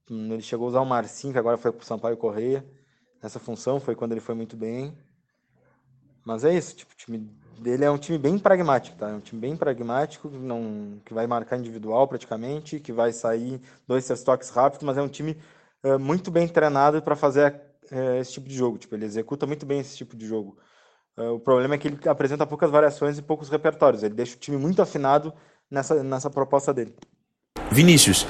[0.09, 2.65] ele chegou a usar o Marcinho, que agora foi para o Sampaio Correia.
[3.21, 4.97] Nessa função foi quando ele foi muito bem.
[6.27, 9.09] Mas é isso, tipo, o time dele é um time bem pragmático, tá?
[9.09, 14.05] É um time bem pragmático, não, que vai marcar individual praticamente, que vai sair dois,
[14.05, 15.37] três toques rápidos, mas é um time
[15.81, 17.55] é, muito bem treinado para fazer
[17.89, 18.77] é, esse tipo de jogo.
[18.77, 20.57] Tipo, ele executa muito bem esse tipo de jogo.
[21.15, 24.03] É, o problema é que ele apresenta poucas variações e poucos repertórios.
[24.03, 25.33] Ele deixa o time muito afinado
[25.71, 26.93] nessa, nessa proposta dele.
[27.71, 28.27] Vinícius,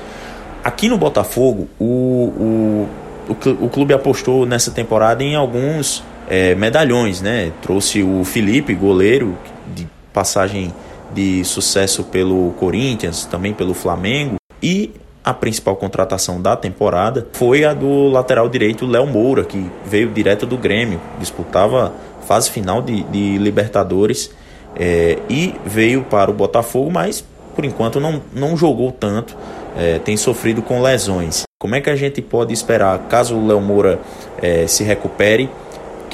[0.64, 2.86] Aqui no Botafogo, o,
[3.30, 7.52] o, o, clube apostou nessa temporada em alguns é, medalhões, né?
[7.62, 9.38] Trouxe o Felipe, goleiro,
[9.76, 10.74] de passagem
[11.14, 14.36] de sucesso pelo Corinthians, também pelo Flamengo.
[14.62, 14.92] E
[15.24, 20.46] a principal contratação da temporada foi a do lateral direito Léo Moura, que veio direto
[20.46, 21.94] do Grêmio, disputava
[22.26, 24.32] fase final de, de Libertadores
[24.76, 27.24] é, e veio para o Botafogo, mas
[27.56, 29.36] por enquanto não, não jogou tanto
[29.78, 31.44] é, tem sofrido com lesões.
[31.60, 34.00] Como é que a gente pode esperar, caso o Léo Moura
[34.42, 35.50] é, se recupere,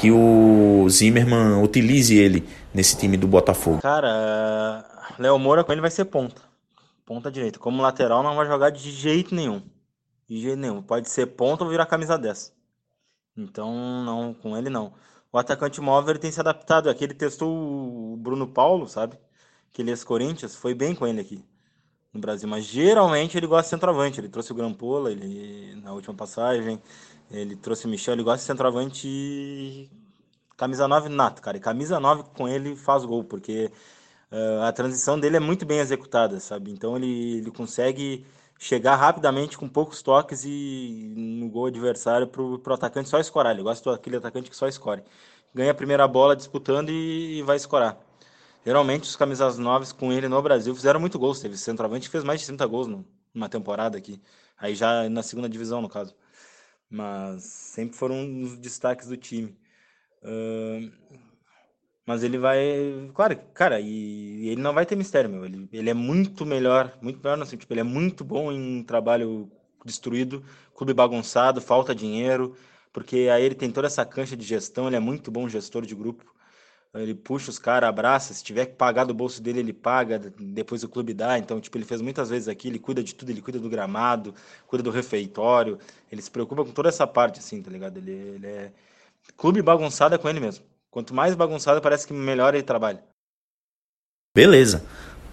[0.04, 3.80] que o Zimmermann utilize ele nesse time do Botafogo?
[3.80, 4.84] Cara,
[5.18, 6.42] Léo Moura com ele vai ser ponta.
[7.06, 7.58] Ponta direita.
[7.58, 9.62] Como lateral não vai jogar de jeito nenhum.
[10.28, 10.82] De jeito nenhum.
[10.82, 12.52] Pode ser ponta ou virar camisa 10.
[13.34, 14.92] Então, não, com ele não.
[15.32, 16.90] O atacante móvel ele tem se adaptado.
[16.90, 19.16] Aqui ele testou o Bruno Paulo, sabe?
[19.72, 20.54] Que ele é Corinthians.
[20.54, 21.42] Foi bem com ele aqui
[22.12, 24.20] no Brasil, mas geralmente ele gosta de centroavante.
[24.20, 26.78] Ele trouxe o Grampola, ele na última passagem,
[27.40, 29.90] ele trouxe o Michel, ele gosta de centroavante
[30.56, 31.56] camisa 9 nato, cara.
[31.56, 33.70] E camisa 9 com ele faz gol, porque
[34.30, 36.70] uh, a transição dele é muito bem executada, sabe?
[36.70, 38.24] Então ele, ele consegue
[38.58, 43.52] chegar rapidamente com poucos toques e no gol adversário pro, pro atacante só escorar.
[43.52, 45.02] Ele gosta daquele atacante que só escore.
[45.54, 47.98] Ganha a primeira bola disputando e, e vai escorar.
[48.64, 51.40] Geralmente os camisas novas com ele no Brasil fizeram muito gols.
[51.40, 52.88] Teve centroavante que fez mais de 30 gols
[53.34, 54.20] numa temporada aqui.
[54.58, 56.14] Aí já na segunda divisão, no caso.
[56.94, 59.56] Mas sempre foram dos destaques do time.
[60.22, 60.92] Uh,
[62.06, 63.10] mas ele vai.
[63.14, 65.44] Claro, cara, e, e, ele não vai ter mistério, meu.
[65.44, 69.50] Ele, ele é muito melhor, muito melhor, assim, tipo, ele é muito bom em trabalho
[69.84, 72.56] destruído, clube bagunçado, falta dinheiro,
[72.92, 75.94] porque aí ele tem toda essa cancha de gestão, ele é muito bom gestor de
[75.94, 76.33] grupo.
[76.94, 78.32] Ele puxa os caras, abraça.
[78.32, 80.18] Se tiver que pagar do bolso dele, ele paga.
[80.18, 81.38] Depois o clube dá.
[81.38, 82.68] Então, tipo, ele fez muitas vezes aqui.
[82.68, 83.30] Ele cuida de tudo.
[83.30, 84.34] Ele cuida do gramado,
[84.66, 85.78] cuida do refeitório.
[86.10, 87.96] Ele se preocupa com toda essa parte, assim, tá ligado?
[87.96, 88.70] Ele, ele é.
[89.36, 90.64] Clube bagunçado é com ele mesmo.
[90.90, 93.02] Quanto mais bagunçado, parece que melhor ele trabalha.
[94.36, 94.84] Beleza.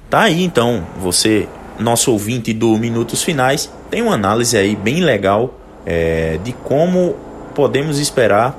[0.10, 1.48] Tá aí então, você,
[1.80, 5.54] nosso ouvinte do Minutos Finais, tem uma análise aí bem legal
[5.86, 7.16] é, de como
[7.54, 8.58] podemos esperar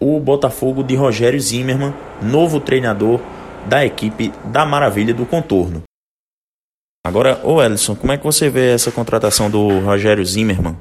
[0.00, 3.20] o Botafogo de Rogério Zimmermann, novo treinador
[3.66, 5.82] da equipe da Maravilha do Contorno.
[7.06, 10.76] Agora, ô Ellison, como é que você vê essa contratação do Rogério Zimmermann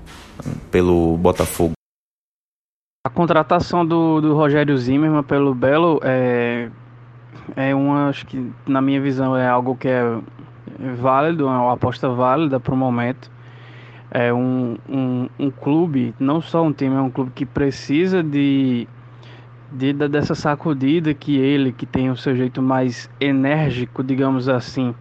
[0.70, 1.74] pelo Botafogo?
[3.06, 6.70] A contratação do, do Rogério Zimmermann pelo Belo é,
[7.56, 10.04] é uma, acho que na minha visão é algo que é
[11.00, 13.32] válido, é uma aposta válida para o momento.
[14.12, 18.88] É um, um, um clube, não só um time, é um clube que precisa de
[19.72, 24.94] de, dessa sacudida que ele, que tem o seu jeito mais enérgico, digamos assim,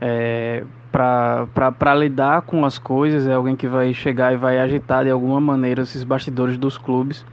[0.00, 5.10] é, para lidar com as coisas, é alguém que vai chegar e vai agitar de
[5.10, 7.24] alguma maneira esses bastidores dos clubes,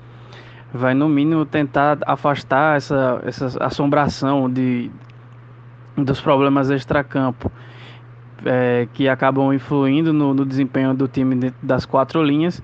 [0.73, 4.89] vai no mínimo tentar afastar essa, essa assombração de,
[5.95, 7.51] dos problemas extracampo
[8.45, 12.61] é, que acabam influindo no, no desempenho do time das quatro linhas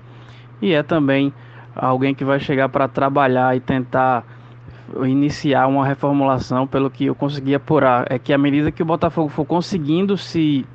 [0.60, 1.32] e é também
[1.74, 4.24] alguém que vai chegar para trabalhar e tentar
[5.04, 9.28] iniciar uma reformulação, pelo que eu consegui apurar, é que à medida que o Botafogo
[9.28, 10.66] for conseguindo se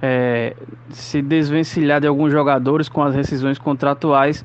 [0.00, 0.54] é,
[0.90, 4.44] se desvencilhar de alguns jogadores com as rescisões contratuais,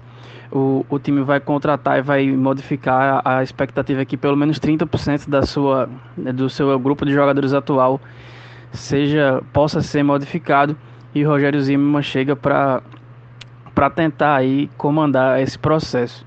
[0.51, 4.59] o, o time vai contratar e vai modificar a, a expectativa é que pelo menos
[4.59, 7.99] 30% da sua, do seu grupo de jogadores atual
[8.71, 10.75] seja possa ser modificado.
[11.15, 12.81] E Rogério Zimmermann chega para
[13.74, 16.26] para tentar aí comandar esse processo.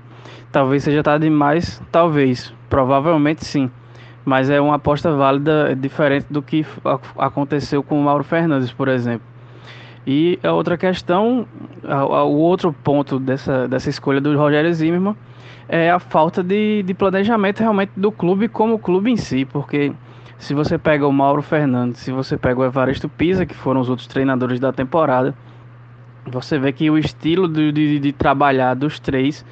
[0.51, 3.69] Talvez seja tarde demais, talvez, provavelmente sim,
[4.25, 6.65] mas é uma aposta válida diferente do que
[7.17, 9.25] aconteceu com o Mauro Fernandes, por exemplo.
[10.05, 11.45] E a outra questão,
[11.83, 15.17] o outro ponto dessa, dessa escolha do Rogério Zimmermann
[15.67, 19.91] é a falta de, de planejamento realmente do clube como clube em si, porque
[20.37, 23.89] se você pega o Mauro Fernandes, se você pega o Evaristo Pisa, que foram os
[23.89, 25.35] outros treinadores da temporada,
[26.31, 29.45] você vê que o estilo de, de, de trabalhar dos três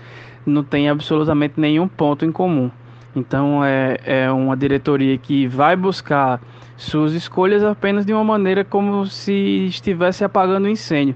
[0.45, 2.69] não tem absolutamente nenhum ponto em comum.
[3.15, 6.41] Então é, é uma diretoria que vai buscar
[6.75, 11.15] suas escolhas apenas de uma maneira como se estivesse apagando o incêndio.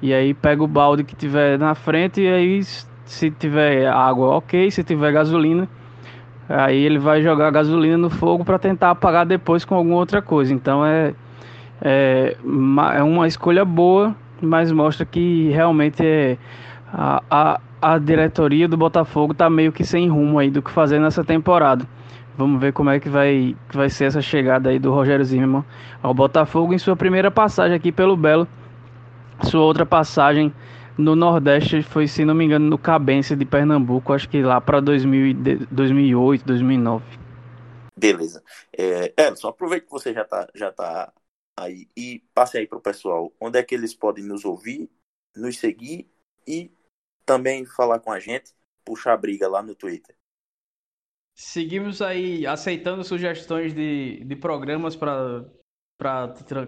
[0.00, 2.62] E aí pega o balde que tiver na frente e aí
[3.04, 5.68] se tiver água, ok, se tiver gasolina,
[6.48, 10.52] aí ele vai jogar gasolina no fogo para tentar apagar depois com alguma outra coisa.
[10.52, 11.14] Então é,
[11.82, 12.36] é,
[12.96, 16.38] é uma escolha boa mas mostra que realmente é
[16.92, 20.98] a, a, a diretoria do Botafogo está meio que sem rumo aí do que fazer
[20.98, 21.86] nessa temporada.
[22.36, 25.64] Vamos ver como é que vai, que vai ser essa chegada aí do Rogério Zimmermann
[26.02, 28.46] ao Botafogo em sua primeira passagem aqui pelo Belo.
[29.42, 30.52] Sua outra passagem
[30.96, 34.80] no Nordeste foi, se não me engano, no Cabense de Pernambuco, acho que lá para
[34.80, 37.04] 2008, 2009.
[37.96, 38.42] Beleza.
[38.76, 41.12] É, só aproveita que você já está já tá
[41.56, 44.90] aí e passe aí para o pessoal onde é que eles podem nos ouvir,
[45.36, 46.10] nos seguir
[46.46, 46.70] e
[47.24, 48.52] também falar com a gente,
[48.84, 50.14] puxar a briga lá no Twitter.
[51.36, 55.44] Seguimos aí aceitando sugestões de, de programas para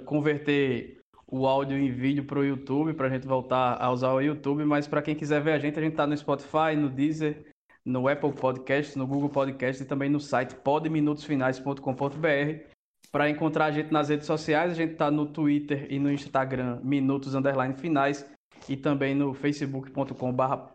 [0.04, 4.20] converter o áudio em vídeo para o YouTube, para a gente voltar a usar o
[4.20, 4.64] YouTube.
[4.64, 7.52] Mas para quem quiser ver a gente, a gente está no Spotify, no Deezer,
[7.84, 12.75] no Apple Podcast, no Google Podcast e também no site podminutosfinais.com.br.
[13.16, 16.80] Para encontrar a gente nas redes sociais, a gente está no Twitter e no Instagram
[16.84, 18.26] Minutos Underline Finais
[18.68, 19.34] e também no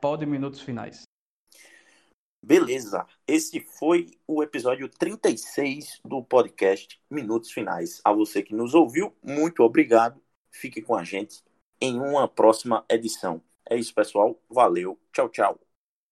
[0.02, 1.04] podminutosfinais.
[2.44, 8.02] Beleza, esse foi o episódio 36 do podcast Minutos Finais.
[8.04, 10.20] A você que nos ouviu, muito obrigado.
[10.50, 11.44] Fique com a gente
[11.80, 13.40] em uma próxima edição.
[13.70, 14.42] É isso, pessoal.
[14.50, 14.98] Valeu.
[15.14, 15.71] Tchau, tchau.